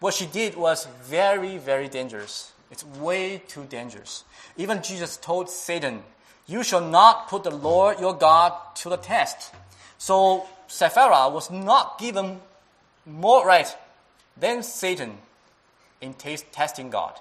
what 0.00 0.14
she 0.14 0.26
did 0.26 0.56
was 0.56 0.86
very, 1.02 1.56
very 1.58 1.88
dangerous. 1.88 2.52
It's 2.70 2.84
way 2.84 3.42
too 3.46 3.64
dangerous. 3.64 4.24
Even 4.56 4.82
Jesus 4.82 5.16
told 5.16 5.48
Satan, 5.48 6.02
You 6.46 6.62
shall 6.62 6.80
not 6.80 7.28
put 7.28 7.44
the 7.44 7.50
Lord 7.50 8.00
your 8.00 8.14
God 8.14 8.52
to 8.76 8.88
the 8.88 8.96
test. 8.96 9.54
So 9.98 10.46
Sapphira 10.66 11.28
was 11.28 11.50
not 11.50 11.98
given 11.98 12.40
more 13.04 13.46
right 13.46 13.74
than 14.36 14.62
Satan 14.62 15.18
in 16.00 16.14
testing 16.14 16.90
God. 16.90 17.18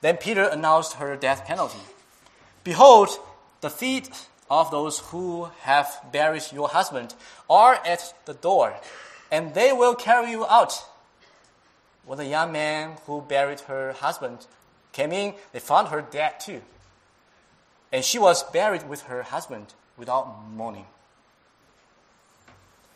Then 0.00 0.16
Peter 0.16 0.44
announced 0.44 0.94
her 0.94 1.16
death 1.16 1.44
penalty. 1.44 1.80
Behold, 2.64 3.08
the 3.60 3.70
feet 3.70 4.10
of 4.50 4.70
those 4.70 4.98
who 4.98 5.50
have 5.60 6.00
buried 6.12 6.44
your 6.52 6.68
husband 6.68 7.14
are 7.48 7.74
at 7.74 8.14
the 8.24 8.34
door 8.34 8.74
and 9.30 9.54
they 9.54 9.72
will 9.72 9.94
carry 9.94 10.30
you 10.30 10.46
out. 10.46 10.84
When 12.06 12.18
the 12.18 12.26
young 12.26 12.52
man 12.52 12.96
who 13.06 13.20
buried 13.20 13.60
her 13.62 13.92
husband 13.92 14.46
came 14.92 15.12
in, 15.12 15.34
they 15.52 15.58
found 15.58 15.88
her 15.88 16.00
dead 16.00 16.40
too. 16.40 16.62
And 17.92 18.04
she 18.04 18.18
was 18.18 18.42
buried 18.44 18.88
with 18.88 19.02
her 19.02 19.22
husband 19.24 19.74
without 19.98 20.48
mourning. 20.50 20.86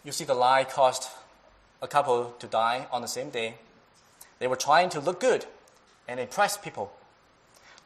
You 0.04 0.12
see, 0.12 0.24
the 0.24 0.34
lie 0.34 0.64
caused 0.64 1.08
a 1.82 1.88
couple 1.88 2.34
to 2.38 2.46
die 2.46 2.86
on 2.92 3.02
the 3.02 3.08
same 3.08 3.30
day. 3.30 3.56
They 4.38 4.46
were 4.46 4.56
trying 4.56 4.88
to 4.90 5.00
look 5.00 5.20
good 5.20 5.44
and 6.08 6.20
impress 6.20 6.56
people. 6.56 6.92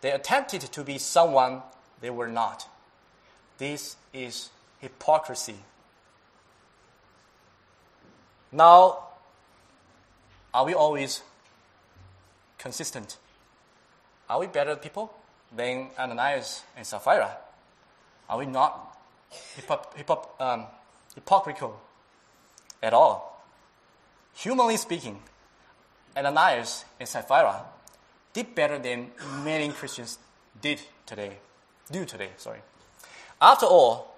They 0.02 0.12
attempted 0.12 0.60
to 0.60 0.84
be 0.84 0.98
someone 0.98 1.62
they 2.00 2.10
were 2.10 2.28
not. 2.28 2.68
This 3.58 3.96
is 4.12 4.50
hypocrisy. 4.78 5.56
Now, 8.52 9.03
are 10.54 10.64
we 10.64 10.72
always 10.72 11.22
consistent? 12.58 13.18
Are 14.30 14.38
we 14.38 14.46
better 14.46 14.76
people 14.76 15.12
than 15.54 15.88
Ananias 15.98 16.62
and 16.76 16.86
Sapphira? 16.86 17.36
Are 18.30 18.38
we 18.38 18.46
not 18.46 18.96
um, 20.38 20.66
hypocritical 21.14 21.80
at 22.82 22.94
all? 22.94 23.44
Humanly 24.36 24.76
speaking, 24.76 25.20
Ananias 26.16 26.84
and 27.00 27.08
Sapphira 27.08 27.64
did 28.32 28.54
better 28.54 28.78
than 28.78 29.10
many 29.42 29.68
Christians 29.70 30.18
did 30.60 30.80
today. 31.04 31.38
Do 31.90 32.04
today, 32.04 32.30
sorry. 32.36 32.60
After 33.42 33.66
all, 33.66 34.16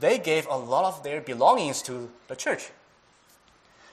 they 0.00 0.18
gave 0.18 0.46
a 0.48 0.56
lot 0.56 0.84
of 0.84 1.02
their 1.04 1.20
belongings 1.20 1.82
to 1.82 2.10
the 2.28 2.34
church. 2.34 2.70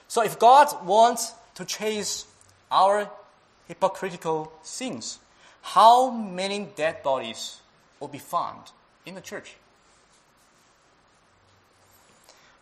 So 0.08 0.22
if 0.22 0.38
God 0.38 0.84
wants 0.84 1.32
to 1.54 1.64
chase 1.64 2.26
our 2.70 3.10
hypocritical 3.68 4.52
sins, 4.62 5.18
how 5.62 6.10
many 6.10 6.68
dead 6.76 7.02
bodies 7.02 7.60
will 8.00 8.08
be 8.08 8.18
found 8.18 8.72
in 9.06 9.14
the 9.14 9.20
church? 9.20 9.56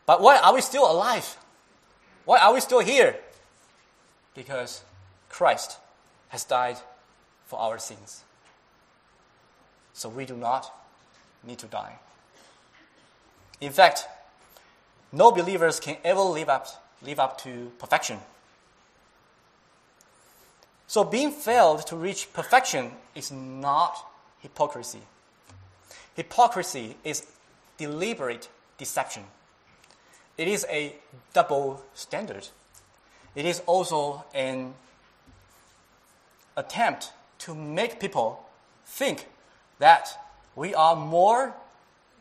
But 0.07 0.20
why 0.20 0.38
are 0.38 0.55
we 0.55 0.61
still 0.61 0.90
alive? 0.90 1.37
Why 2.24 2.38
are 2.38 2.53
we 2.53 2.61
still 2.61 2.81
here? 2.81 3.16
Because 4.35 4.83
Christ 5.29 5.79
has 6.29 6.44
died 6.44 6.76
for 7.46 7.59
our 7.59 7.79
sins. 7.79 8.24
So 9.92 10.09
we 10.09 10.24
do 10.24 10.37
not 10.37 10.72
need 11.44 11.59
to 11.59 11.66
die. 11.66 11.98
In 13.61 13.72
fact, 13.72 14.07
no 15.12 15.31
believers 15.31 15.81
can 15.81 15.96
ever 16.05 16.20
live 16.20 16.48
up 16.48 16.66
live 17.03 17.18
up 17.18 17.40
to 17.42 17.72
perfection. 17.79 18.18
So 20.90 21.05
being 21.05 21.31
failed 21.31 21.87
to 21.87 21.94
reach 21.94 22.33
perfection 22.33 22.90
is 23.14 23.31
not 23.31 23.96
hypocrisy. 24.40 24.98
Hypocrisy 26.16 26.96
is 27.05 27.29
deliberate 27.79 28.48
deception. 28.76 29.22
It 30.37 30.48
is 30.48 30.66
a 30.68 30.96
double 31.33 31.81
standard. 31.94 32.48
It 33.37 33.46
is 33.46 33.62
also 33.66 34.24
an 34.35 34.74
attempt 36.57 37.12
to 37.38 37.55
make 37.55 38.00
people 38.00 38.44
think 38.85 39.29
that 39.79 40.09
we 40.57 40.74
are 40.74 40.96
more 40.96 41.55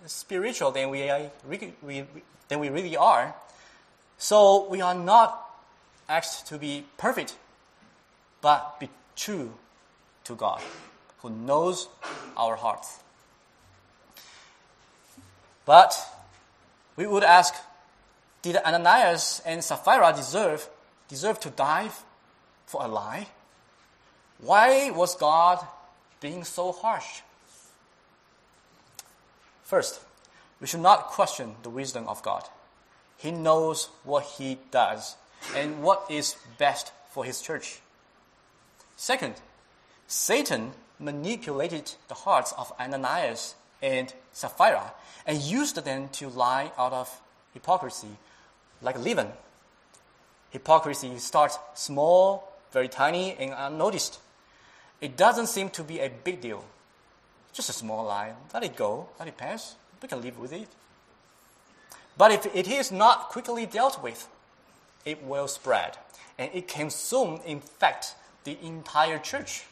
spiritual 0.05 0.69
than 0.69 0.91
we, 0.91 1.09
are, 1.09 1.31
than 2.47 2.59
we 2.59 2.69
really 2.69 2.95
are 2.95 3.33
so 4.19 4.67
we 4.69 4.79
are 4.79 4.93
not 4.93 5.43
asked 6.07 6.45
to 6.49 6.59
be 6.59 6.85
perfect, 6.97 7.35
but 8.41 8.79
be 8.79 8.89
true 9.15 9.53
to 10.23 10.35
God, 10.35 10.61
who 11.19 11.29
knows 11.29 11.87
our 12.37 12.55
hearts. 12.55 12.99
But 15.65 15.93
we 16.95 17.05
would 17.05 17.23
ask, 17.23 17.53
did 18.41 18.57
Ananias 18.57 19.41
and 19.45 19.63
Sapphira 19.63 20.13
deserve, 20.15 20.67
deserve 21.07 21.39
to 21.41 21.49
die 21.49 21.89
for 22.65 22.83
a 22.83 22.87
lie? 22.87 23.27
Why 24.39 24.89
was 24.91 25.15
God 25.15 25.65
being 26.21 26.43
so 26.43 26.71
harsh? 26.71 27.21
First, 29.63 29.99
we 30.59 30.67
should 30.67 30.79
not 30.79 31.07
question 31.07 31.55
the 31.63 31.69
wisdom 31.69 32.07
of 32.07 32.23
God. 32.23 32.43
He 33.17 33.31
knows 33.31 33.89
what 34.03 34.23
He 34.23 34.57
does 34.71 35.15
and 35.55 35.81
what 35.81 36.05
is 36.09 36.35
best 36.57 36.91
for 37.11 37.25
his 37.25 37.41
church. 37.41 37.79
Second, 38.99 39.35
Satan 40.07 40.73
manipulated 40.99 41.95
the 42.09 42.15
hearts 42.15 42.53
of 42.57 42.73
Ananias 42.77 43.55
and 43.81 44.13
Sapphira 44.33 44.91
and 45.25 45.41
used 45.41 45.81
them 45.85 46.09
to 46.09 46.27
lie 46.27 46.73
out 46.77 46.91
of 46.91 47.21
hypocrisy, 47.53 48.09
like 48.81 48.99
leaven. 48.99 49.29
Hypocrisy 50.49 51.17
starts 51.17 51.57
small, 51.75 52.51
very 52.73 52.89
tiny, 52.89 53.37
and 53.39 53.53
unnoticed. 53.55 54.19
It 54.99 55.15
doesn't 55.15 55.47
seem 55.47 55.69
to 55.69 55.83
be 55.83 55.99
a 55.99 56.09
big 56.09 56.41
deal. 56.41 56.65
Just 57.53 57.69
a 57.69 57.73
small 57.73 58.03
lie. 58.03 58.33
Let 58.53 58.65
it 58.65 58.75
go, 58.75 59.07
let 59.17 59.29
it 59.29 59.37
pass. 59.37 59.77
We 60.01 60.09
can 60.09 60.21
live 60.21 60.37
with 60.37 60.51
it. 60.51 60.67
But 62.17 62.33
if 62.33 62.53
it 62.53 62.67
is 62.67 62.91
not 62.91 63.29
quickly 63.29 63.65
dealt 63.65 64.03
with, 64.03 64.27
it 65.05 65.23
will 65.23 65.47
spread, 65.47 65.95
and 66.37 66.51
it 66.53 66.67
can 66.67 66.89
soon 66.89 67.39
infect 67.45 68.15
the 68.43 68.57
entire 68.63 69.19
church. 69.19 69.63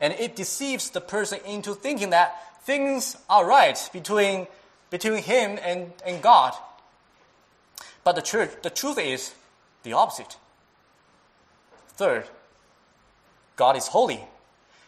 And 0.00 0.12
it 0.14 0.36
deceives 0.36 0.90
the 0.90 1.00
person 1.00 1.38
into 1.46 1.74
thinking 1.74 2.10
that 2.10 2.64
things 2.64 3.16
are 3.28 3.46
right 3.46 3.78
between, 3.92 4.46
between 4.90 5.22
him 5.22 5.58
and, 5.62 5.92
and 6.04 6.22
God. 6.22 6.54
But 8.02 8.16
the, 8.16 8.22
church, 8.22 8.50
the 8.62 8.70
truth 8.70 8.98
is 8.98 9.34
the 9.82 9.92
opposite. 9.92 10.36
Third, 11.96 12.24
God 13.56 13.76
is 13.76 13.88
holy. 13.88 14.20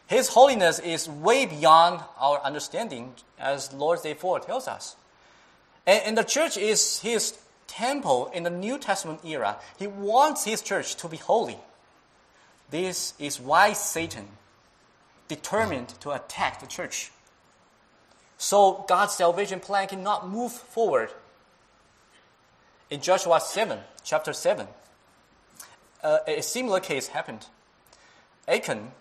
His 0.06 0.28
holiness 0.28 0.78
is 0.78 1.08
way 1.08 1.46
beyond 1.46 2.00
our 2.18 2.40
understanding, 2.42 3.14
as 3.38 3.72
Lord's 3.72 4.02
Day 4.02 4.14
4 4.14 4.40
tells 4.40 4.68
us. 4.68 4.96
And, 5.86 6.02
and 6.06 6.18
the 6.18 6.24
church 6.24 6.56
is 6.56 7.00
his 7.00 7.36
temple 7.66 8.30
in 8.32 8.42
the 8.42 8.50
New 8.50 8.78
Testament 8.78 9.20
era. 9.24 9.56
He 9.78 9.86
wants 9.86 10.44
his 10.44 10.62
church 10.62 10.96
to 10.96 11.08
be 11.08 11.16
holy. 11.16 11.58
This 12.70 13.14
is 13.18 13.40
why 13.40 13.72
Satan 13.72 14.26
determined 15.28 15.88
to 16.00 16.10
attack 16.10 16.60
the 16.60 16.66
church. 16.66 17.10
So 18.38 18.84
God's 18.88 19.14
salvation 19.14 19.60
plan 19.60 19.88
cannot 19.88 20.28
move 20.28 20.52
forward. 20.52 21.10
In 22.90 23.00
Joshua 23.00 23.40
7, 23.40 23.78
chapter 24.04 24.32
7, 24.32 24.66
uh, 26.02 26.18
a 26.26 26.42
similar 26.42 26.80
case 26.80 27.08
happened. 27.08 27.46
Achan 28.46 28.92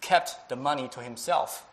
kept 0.00 0.48
the 0.48 0.56
money 0.56 0.88
to 0.88 1.00
himself 1.00 1.66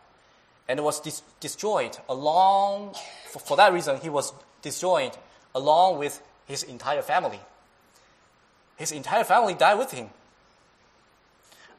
and 0.68 0.82
was 0.82 1.00
dis- 1.00 1.22
destroyed 1.40 1.96
along, 2.08 2.94
for, 3.30 3.38
for 3.38 3.56
that 3.56 3.72
reason, 3.72 3.98
he 4.00 4.10
was 4.10 4.32
destroyed 4.60 5.16
along 5.54 5.98
with 5.98 6.22
his 6.46 6.62
entire 6.62 7.02
family. 7.02 7.40
His 8.76 8.92
entire 8.92 9.24
family 9.24 9.54
died 9.54 9.78
with 9.78 9.92
him. 9.92 10.10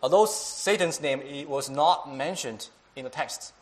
Although 0.03 0.25
Satan's 0.25 0.99
name 0.99 1.47
was 1.47 1.69
not 1.69 2.13
mentioned 2.13 2.67
in 2.93 3.05
the 3.05 3.09
text, 3.09 3.53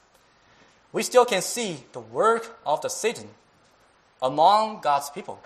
we 0.92 1.04
still 1.04 1.24
can 1.24 1.44
see 1.44 1.86
the 1.92 2.00
work 2.00 2.60
of 2.66 2.82
the 2.82 2.90
Satan 2.90 3.30
among 4.24 4.82
God's 4.82 5.12
people. 5.12 5.40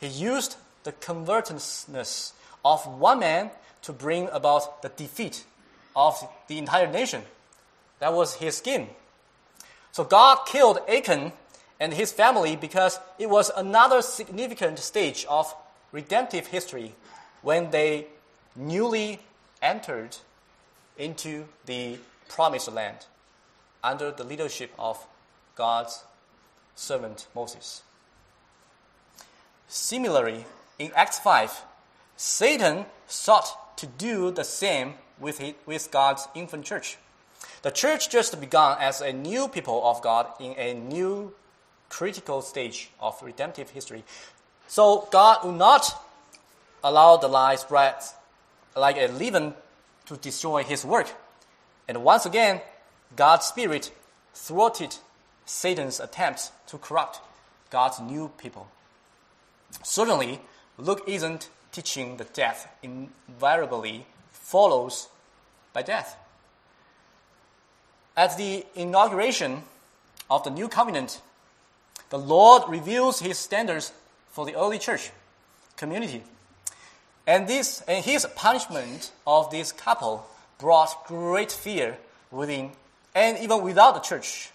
He 0.00 0.08
used 0.08 0.56
the 0.82 0.90
covetousness 0.90 2.32
of 2.64 2.84
one 2.86 3.20
man 3.20 3.50
to 3.82 3.92
bring 3.92 4.28
about 4.32 4.82
the 4.82 4.88
defeat 4.88 5.44
of 5.94 6.20
the 6.48 6.58
entire 6.58 6.88
nation. 6.88 7.22
That 8.00 8.12
was 8.12 8.34
his 8.34 8.56
scheme. 8.56 8.88
So 9.92 10.02
God 10.02 10.40
killed 10.44 10.80
Achan 10.88 11.32
and 11.78 11.94
his 11.94 12.10
family 12.10 12.56
because 12.56 12.98
it 13.18 13.30
was 13.30 13.52
another 13.56 14.02
significant 14.02 14.80
stage 14.80 15.24
of 15.28 15.54
redemptive 15.92 16.48
history 16.48 16.94
when 17.42 17.70
they 17.70 18.08
newly 18.56 19.20
entered 19.66 20.16
into 20.96 21.46
the 21.66 21.98
promised 22.28 22.70
land 22.70 23.06
under 23.82 24.12
the 24.12 24.22
leadership 24.22 24.70
of 24.78 25.04
God's 25.56 26.04
servant 26.76 27.26
Moses. 27.34 27.82
Similarly, 29.66 30.44
in 30.78 30.92
Acts 30.94 31.18
5, 31.18 31.62
Satan 32.16 32.86
sought 33.08 33.76
to 33.78 33.86
do 33.86 34.30
the 34.30 34.44
same 34.44 34.94
with, 35.18 35.40
it, 35.40 35.56
with 35.66 35.90
God's 35.90 36.28
infant 36.34 36.64
church. 36.64 36.98
The 37.62 37.70
church 37.70 38.08
just 38.08 38.38
began 38.40 38.76
as 38.78 39.00
a 39.00 39.12
new 39.12 39.48
people 39.48 39.82
of 39.84 40.00
God 40.00 40.28
in 40.38 40.54
a 40.56 40.74
new 40.74 41.34
critical 41.88 42.40
stage 42.40 42.90
of 43.00 43.20
redemptive 43.20 43.70
history. 43.70 44.04
So 44.68 45.08
God 45.10 45.44
will 45.44 45.52
not 45.52 45.84
allow 46.84 47.16
the 47.16 47.28
lie 47.28 47.56
spread 47.56 47.96
like 48.76 48.96
a 48.98 49.08
leaven 49.08 49.54
to 50.06 50.16
destroy 50.16 50.62
his 50.62 50.84
work. 50.84 51.08
And 51.88 52.04
once 52.04 52.26
again, 52.26 52.60
God's 53.14 53.46
Spirit 53.46 53.90
thwarted 54.34 54.96
Satan's 55.44 56.00
attempts 56.00 56.52
to 56.68 56.78
corrupt 56.78 57.20
God's 57.70 58.00
new 58.00 58.30
people. 58.38 58.68
Certainly, 59.82 60.40
Luke 60.78 61.02
isn't 61.06 61.48
teaching 61.72 62.16
that 62.18 62.34
death 62.34 62.68
invariably 62.82 64.06
follows 64.30 65.08
by 65.72 65.82
death. 65.82 66.16
At 68.16 68.36
the 68.36 68.64
inauguration 68.74 69.62
of 70.30 70.42
the 70.44 70.50
new 70.50 70.68
covenant, 70.68 71.20
the 72.10 72.18
Lord 72.18 72.62
reveals 72.68 73.20
his 73.20 73.38
standards 73.38 73.92
for 74.30 74.46
the 74.46 74.54
early 74.54 74.78
church 74.78 75.10
community. 75.76 76.22
And 77.26 77.48
this 77.48 77.82
and 77.88 78.04
his 78.04 78.26
punishment 78.36 79.10
of 79.26 79.50
this 79.50 79.72
couple 79.72 80.26
brought 80.58 81.06
great 81.06 81.50
fear 81.50 81.98
within 82.30 82.70
and 83.14 83.38
even 83.38 83.62
without 83.62 83.94
the 83.94 84.00
church. 84.00 84.50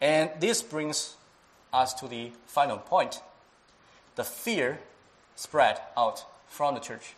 And 0.00 0.30
this 0.38 0.62
brings 0.62 1.16
us 1.72 1.92
to 1.94 2.08
the 2.08 2.32
final 2.46 2.78
point. 2.78 3.20
The 4.16 4.24
fear 4.24 4.78
spread 5.36 5.80
out 5.96 6.24
from 6.48 6.74
the 6.74 6.80
church. 6.80 7.14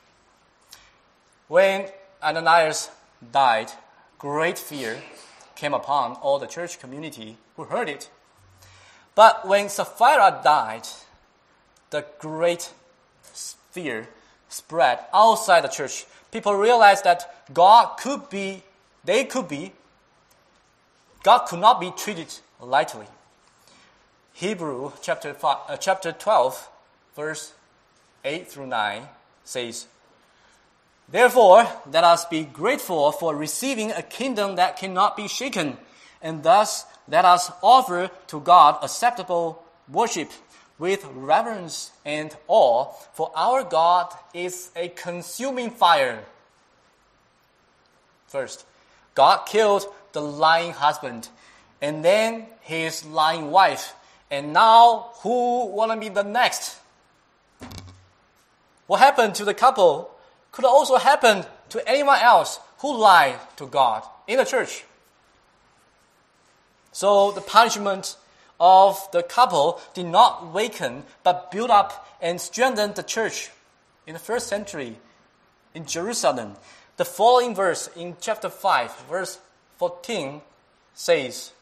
When 1.48 1.86
Ananias 2.22 2.90
died, 3.32 3.70
great 4.18 4.58
fear 4.58 5.02
came 5.54 5.74
upon 5.74 6.12
all 6.14 6.38
the 6.38 6.46
church 6.46 6.78
community 6.78 7.36
who 7.56 7.64
heard 7.64 7.88
it. 7.88 8.10
But 9.14 9.46
when 9.46 9.68
Sapphira 9.68 10.40
died, 10.42 10.86
the 11.90 12.04
great 12.18 12.72
fear 13.32 14.08
spread 14.50 14.98
outside 15.14 15.62
the 15.62 15.68
church. 15.68 16.04
People 16.30 16.54
realized 16.54 17.04
that 17.04 17.34
God 17.54 17.96
could 17.96 18.28
be, 18.28 18.62
they 19.04 19.24
could 19.24 19.48
be, 19.48 19.72
God 21.22 21.46
could 21.46 21.60
not 21.60 21.80
be 21.80 21.90
treated 21.96 22.34
lightly. 22.60 23.06
Hebrew 24.34 24.92
chapter, 25.02 25.32
five, 25.34 25.58
uh, 25.68 25.76
chapter 25.76 26.12
12, 26.12 26.68
verse 27.16 27.52
8 28.24 28.48
through 28.48 28.66
9 28.66 29.02
says, 29.44 29.86
Therefore, 31.08 31.66
let 31.90 32.04
us 32.04 32.24
be 32.24 32.44
grateful 32.44 33.12
for 33.12 33.34
receiving 33.34 33.90
a 33.90 34.02
kingdom 34.02 34.56
that 34.56 34.76
cannot 34.76 35.16
be 35.16 35.26
shaken, 35.28 35.76
and 36.22 36.42
thus 36.42 36.84
let 37.08 37.24
us 37.24 37.50
offer 37.62 38.10
to 38.28 38.40
God 38.40 38.78
acceptable 38.82 39.62
worship 39.88 40.30
with 40.80 41.04
reverence 41.14 41.92
and 42.06 42.34
awe, 42.48 42.86
for 43.12 43.30
our 43.36 43.62
God 43.62 44.12
is 44.32 44.70
a 44.74 44.88
consuming 44.88 45.70
fire. 45.70 46.24
First, 48.26 48.64
God 49.14 49.44
killed 49.46 49.84
the 50.12 50.22
lying 50.22 50.72
husband, 50.72 51.28
and 51.82 52.02
then 52.02 52.46
his 52.62 53.04
lying 53.04 53.50
wife, 53.50 53.92
and 54.30 54.54
now 54.54 55.10
who 55.22 55.66
wanna 55.66 55.98
be 55.98 56.08
the 56.08 56.24
next? 56.24 56.78
What 58.86 59.00
happened 59.00 59.34
to 59.34 59.44
the 59.44 59.54
couple 59.54 60.10
could 60.50 60.64
also 60.64 60.96
happen 60.96 61.44
to 61.68 61.88
anyone 61.88 62.18
else 62.20 62.58
who 62.78 62.96
lied 62.96 63.38
to 63.56 63.66
God 63.66 64.02
in 64.26 64.38
the 64.38 64.44
church. 64.44 64.84
So 66.92 67.32
the 67.32 67.40
punishment 67.42 68.16
of 68.60 69.10
the 69.12 69.22
couple 69.22 69.80
did 69.94 70.06
not 70.06 70.52
weaken, 70.52 71.04
but 71.24 71.50
build 71.50 71.70
up 71.70 72.06
and 72.20 72.40
strengthen 72.40 72.92
the 72.94 73.02
church 73.02 73.50
in 74.06 74.12
the 74.12 74.20
first 74.20 74.46
century 74.46 74.98
in 75.74 75.86
Jerusalem. 75.86 76.56
The 76.96 77.04
following 77.04 77.54
verse 77.54 77.88
in 77.96 78.16
chapter 78.20 78.50
5, 78.50 79.06
verse 79.08 79.38
14 79.78 80.42
says, 80.94 81.52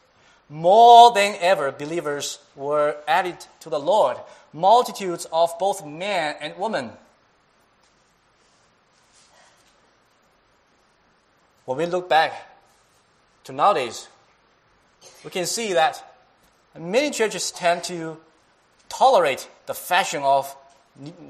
More 0.49 1.13
than 1.13 1.35
ever, 1.39 1.71
believers 1.71 2.39
were 2.55 2.97
added 3.07 3.37
to 3.61 3.69
the 3.69 3.79
Lord, 3.79 4.17
multitudes 4.51 5.25
of 5.31 5.57
both 5.57 5.85
men 5.85 6.35
and 6.41 6.57
women 6.57 6.91
When 11.69 11.77
we 11.77 11.85
look 11.85 12.09
back 12.09 12.33
to 13.43 13.51
nowadays, 13.51 14.07
we 15.23 15.29
can 15.29 15.45
see 15.45 15.73
that 15.73 16.08
many 16.77 17.11
churches 17.11 17.51
tend 17.51 17.83
to 17.85 18.17
tolerate 18.89 19.47
the 19.65 19.73
fashion 19.73 20.23
of 20.23 20.55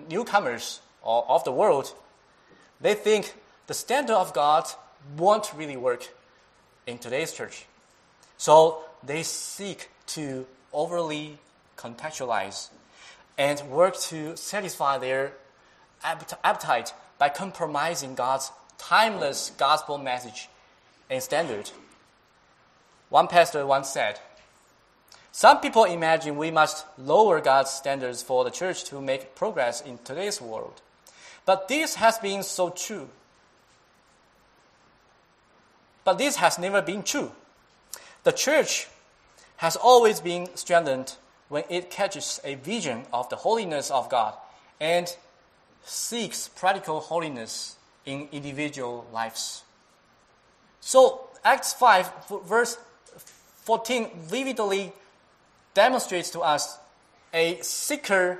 newcomers 0.09 0.81
or 1.01 1.25
of 1.29 1.43
the 1.43 1.51
world. 1.51 1.93
They 2.81 2.93
think 2.93 3.33
the 3.67 3.73
standard 3.73 4.15
of 4.15 4.33
God 4.33 4.65
won't 5.17 5.51
really 5.55 5.77
work 5.77 6.07
in 6.87 6.97
today's 6.97 7.31
church. 7.31 7.65
So 8.37 8.83
they 9.03 9.23
seek 9.23 9.89
to 10.07 10.45
overly 10.73 11.37
contextualize 11.77 12.69
and 13.37 13.61
work 13.69 13.97
to 13.97 14.35
satisfy 14.35 14.97
their 14.97 15.33
appetite 16.03 16.93
by 17.17 17.29
compromising 17.29 18.15
God's 18.15 18.51
timeless 18.77 19.51
gospel 19.57 19.97
message 19.97 20.49
and 21.09 21.21
standard. 21.21 21.71
One 23.09 23.27
pastor 23.27 23.65
once 23.65 23.89
said, 23.89 24.19
Some 25.31 25.59
people 25.59 25.83
imagine 25.85 26.37
we 26.37 26.51
must 26.51 26.85
lower 26.97 27.39
God's 27.39 27.69
standards 27.71 28.23
for 28.23 28.43
the 28.43 28.49
church 28.49 28.83
to 28.85 29.01
make 29.01 29.35
progress 29.35 29.81
in 29.81 29.99
today's 30.03 30.41
world. 30.41 30.81
But 31.45 31.67
this 31.67 31.95
has 31.95 32.17
been 32.17 32.43
so 32.43 32.69
true. 32.69 33.09
But 36.03 36.17
this 36.17 36.37
has 36.37 36.57
never 36.57 36.81
been 36.81 37.03
true. 37.03 37.31
The 38.23 38.31
church 38.31 38.87
has 39.57 39.75
always 39.75 40.19
been 40.19 40.49
strengthened 40.55 41.15
when 41.47 41.63
it 41.69 41.89
catches 41.89 42.39
a 42.43 42.55
vision 42.55 43.03
of 43.11 43.29
the 43.29 43.35
holiness 43.35 43.91
of 43.91 44.09
God 44.09 44.33
and 44.79 45.15
seeks 45.83 46.47
practical 46.47 46.99
holiness 46.99 47.75
in 48.05 48.27
individual 48.31 49.05
lives. 49.11 49.63
So, 50.79 51.27
Acts 51.43 51.73
5, 51.73 52.11
verse 52.45 52.77
14, 53.63 54.09
vividly 54.21 54.93
demonstrates 55.79 56.29
to 56.31 56.41
us 56.41 56.77
a 57.33 57.57
seeker, 57.61 58.37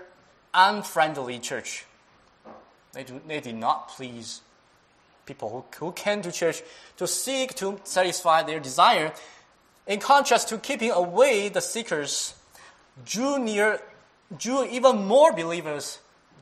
unfriendly 0.53 1.39
church. 1.39 1.85
They, 2.91 3.05
do, 3.05 3.21
they 3.25 3.39
did 3.39 3.55
not 3.55 3.87
please 3.87 4.41
people 5.25 5.47
who, 5.49 5.85
who 5.85 5.93
came 5.93 6.21
to 6.23 6.33
church 6.33 6.61
to 6.97 7.07
seek 7.07 7.55
to 7.55 7.79
satisfy 7.85 8.43
their 8.43 8.59
desire, 8.59 9.13
in 9.87 10.01
contrast 10.01 10.49
to 10.49 10.57
keeping 10.57 10.91
away 10.91 11.47
the 11.47 11.61
seekers, 11.61 12.33
drew 13.05 13.39
near, 13.39 13.79
drew 14.37 14.65
even 14.65 15.05
more 15.05 15.31
believers 15.31 15.99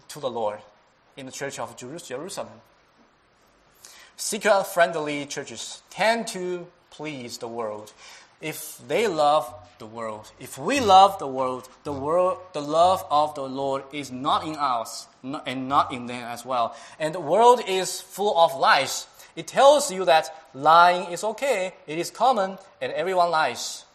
to 0.08 0.20
the 0.20 0.32
Lord 0.32 0.62
in 1.16 1.28
the 1.28 1.32
church 1.32 1.60
of 1.60 1.78
Jerusalem. 1.78 2.58
Seeker 4.16 4.64
friendly 4.64 5.28
churches 5.28 5.84
tend 5.92 6.26
to 6.30 6.66
please 6.90 7.38
the 7.38 7.48
world. 7.48 7.94
If 8.42 8.80
they 8.88 9.08
love 9.08 9.52
the 9.80 9.86
world, 9.86 10.32
if 10.40 10.58
we 10.58 10.80
love 10.80 11.20
the 11.20 11.28
world, 11.28 11.68
the 11.84 11.94
world, 11.94 12.40
the 12.54 12.62
love 12.62 13.06
of 13.10 13.36
the 13.36 13.44
Lord 13.44 13.84
is 13.92 14.12
not 14.12 14.46
in 14.46 14.56
us 14.56 15.08
and 15.24 15.68
not 15.68 15.92
in 15.92 16.06
them 16.06 16.24
as 16.24 16.46
well. 16.46 16.76
And 17.00 17.14
the 17.14 17.20
world 17.20 17.62
is 17.68 18.02
full 18.02 18.38
of 18.38 18.56
lies. 18.56 19.08
It 19.36 19.48
tells 19.48 19.92
you 19.92 20.06
that 20.06 20.34
lying 20.54 21.12
is 21.12 21.24
okay, 21.24 21.74
it 21.86 21.98
is 21.98 22.10
common, 22.10 22.58
and 22.82 22.92
everyone 22.94 23.30
lies. 23.30 23.86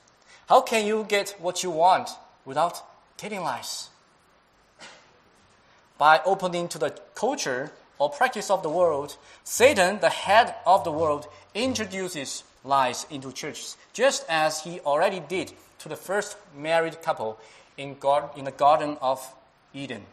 How 0.49 0.61
can 0.61 0.87
you 0.87 1.05
get 1.09 1.35
what 1.41 1.63
you 1.63 1.71
want 1.71 2.11
without 2.45 2.83
telling 3.17 3.43
lies? 3.43 3.89
By 5.99 6.21
opening 6.25 6.69
to 6.69 6.79
the 6.79 6.91
culture 7.15 7.73
or 7.99 8.11
practice 8.11 8.51
of 8.51 8.63
the 8.63 8.69
world, 8.71 9.17
Satan, 9.45 10.01
the 10.01 10.11
head 10.11 10.55
of 10.67 10.85
the 10.85 10.93
world, 10.93 11.27
introduces 11.55 12.45
lies 12.65 13.07
into 13.11 13.33
churches, 13.33 13.77
just 13.93 14.25
as 14.29 14.63
he 14.63 14.81
already 14.81 15.21
did 15.21 15.53
to 15.79 15.89
the 15.89 15.97
first 15.97 16.37
married 16.57 17.03
couple 17.03 17.39
in, 17.77 17.97
God, 17.99 18.31
in 18.37 18.45
the 18.45 18.53
Garden 18.53 18.97
of 19.01 19.35
Eden. 19.75 20.05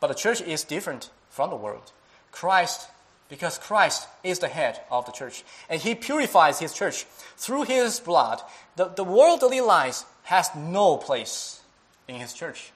But 0.00 0.08
the 0.08 0.14
church 0.14 0.40
is 0.40 0.64
different 0.64 1.10
from 1.30 1.50
the 1.50 1.56
world. 1.56 1.92
Christ, 2.32 2.88
because 3.28 3.58
Christ 3.58 4.08
is 4.22 4.40
the 4.40 4.48
head 4.48 4.80
of 4.90 5.06
the 5.06 5.12
church, 5.12 5.44
and 5.70 5.80
he 5.80 5.94
purifies 5.94 6.58
his 6.58 6.74
church 6.74 7.04
through 7.36 7.62
his 7.64 8.00
blood, 8.00 8.42
the, 8.76 8.86
the 8.86 9.04
worldly 9.04 9.60
lies 9.60 10.04
has 10.24 10.50
no 10.54 10.96
place 10.96 11.60
in 12.08 12.16
his 12.16 12.32
church. 12.32 12.72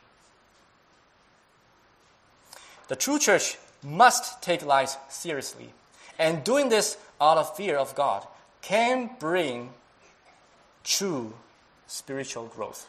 The 2.89 2.97
true 2.97 3.19
church 3.19 3.59
must 3.83 4.43
take 4.43 4.65
lies 4.65 4.97
seriously, 5.09 5.73
and 6.19 6.45
doing 6.45 6.69
this 6.69 6.97
out 7.21 7.39
of 7.39 7.57
fear 7.57 7.77
of 7.77 7.95
God 7.95 8.27
can 8.63 9.11
bring 9.19 9.71
true 10.85 11.35
spiritual 11.87 12.47
growth. 12.47 12.89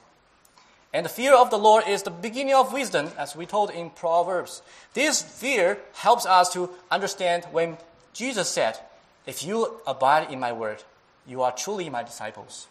And 0.93 1.05
the 1.05 1.09
fear 1.09 1.33
of 1.33 1.49
the 1.49 1.57
Lord 1.57 1.87
is 1.87 2.03
the 2.03 2.11
beginning 2.11 2.53
of 2.53 2.73
wisdom, 2.73 3.09
as 3.17 3.35
we 3.35 3.45
told 3.45 3.69
in 3.71 3.89
Proverbs. 3.89 4.61
This 4.93 5.21
fear 5.21 5.79
helps 5.93 6.25
us 6.25 6.51
to 6.53 6.69
understand 6.89 7.45
when 7.51 7.77
Jesus 8.13 8.49
said, 8.49 8.77
If 9.25 9.43
you 9.43 9.79
abide 9.87 10.31
in 10.31 10.39
my 10.39 10.51
word, 10.51 10.83
you 11.25 11.43
are 11.43 11.51
truly 11.53 11.89
my 11.89 12.03
disciples, 12.03 12.67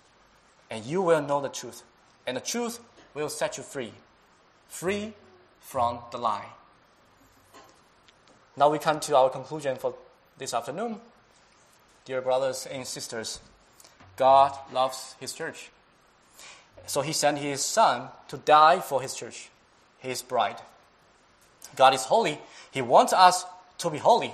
and 0.70 0.84
you 0.84 1.00
will 1.00 1.22
know 1.22 1.40
the 1.40 1.48
truth, 1.48 1.82
and 2.26 2.36
the 2.36 2.42
truth 2.42 2.80
will 3.14 3.30
set 3.30 3.56
you 3.56 3.62
free, 3.62 3.92
free 4.68 5.14
from 5.60 6.00
the 6.10 6.18
lie. 6.18 6.46
Now 8.56 8.68
we 8.68 8.78
come 8.78 9.00
to 9.00 9.16
our 9.16 9.30
conclusion 9.30 9.76
for 9.76 9.94
this 10.36 10.52
afternoon. 10.52 11.00
Dear 12.10 12.22
brothers 12.22 12.66
and 12.66 12.84
sisters, 12.84 13.38
God 14.16 14.52
loves 14.72 15.14
His 15.20 15.32
church. 15.32 15.70
So 16.86 17.02
He 17.02 17.12
sent 17.12 17.38
His 17.38 17.64
Son 17.64 18.08
to 18.26 18.36
die 18.36 18.80
for 18.80 19.00
His 19.00 19.14
church, 19.14 19.48
His 20.00 20.20
bride. 20.20 20.56
God 21.76 21.94
is 21.94 22.02
holy. 22.02 22.40
He 22.72 22.82
wants 22.82 23.12
us 23.12 23.46
to 23.78 23.90
be 23.90 23.98
holy. 23.98 24.32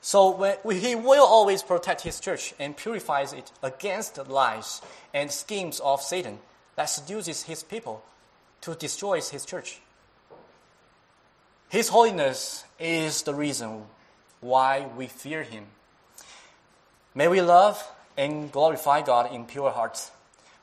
So 0.00 0.56
He 0.70 0.94
will 0.94 1.26
always 1.26 1.62
protect 1.62 2.00
His 2.00 2.18
church 2.18 2.54
and 2.58 2.74
purifies 2.74 3.34
it 3.34 3.52
against 3.62 4.14
the 4.14 4.24
lies 4.24 4.80
and 5.12 5.30
schemes 5.30 5.80
of 5.80 6.00
Satan 6.00 6.38
that 6.76 6.86
seduces 6.86 7.42
His 7.42 7.62
people 7.62 8.02
to 8.62 8.74
destroy 8.74 9.20
His 9.20 9.44
church. 9.44 9.82
His 11.68 11.90
holiness 11.90 12.64
is 12.78 13.20
the 13.24 13.34
reason 13.34 13.82
why 14.40 14.86
we 14.96 15.08
fear 15.08 15.42
Him. 15.42 15.66
May 17.14 17.28
we 17.28 17.40
love 17.40 17.82
and 18.16 18.52
glorify 18.52 19.02
God 19.02 19.32
in 19.32 19.44
pure 19.44 19.70
hearts. 19.70 20.10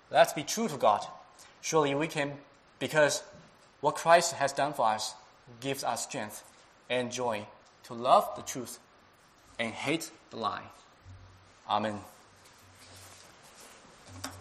Let's 0.09 0.33
be 0.33 0.43
true 0.43 0.67
to 0.67 0.77
God. 0.77 1.05
Surely 1.61 1.93
we 1.95 2.07
can, 2.07 2.33
because 2.79 3.23
what 3.81 3.95
Christ 3.95 4.33
has 4.33 4.53
done 4.53 4.73
for 4.73 4.85
us 4.85 5.13
gives 5.59 5.83
us 5.83 6.03
strength 6.03 6.43
and 6.89 7.11
joy 7.11 7.45
to 7.83 7.93
love 7.93 8.29
the 8.35 8.41
truth 8.41 8.79
and 9.59 9.73
hate 9.73 10.11
the 10.29 10.37
lie. 10.37 10.63
Amen. 11.69 11.99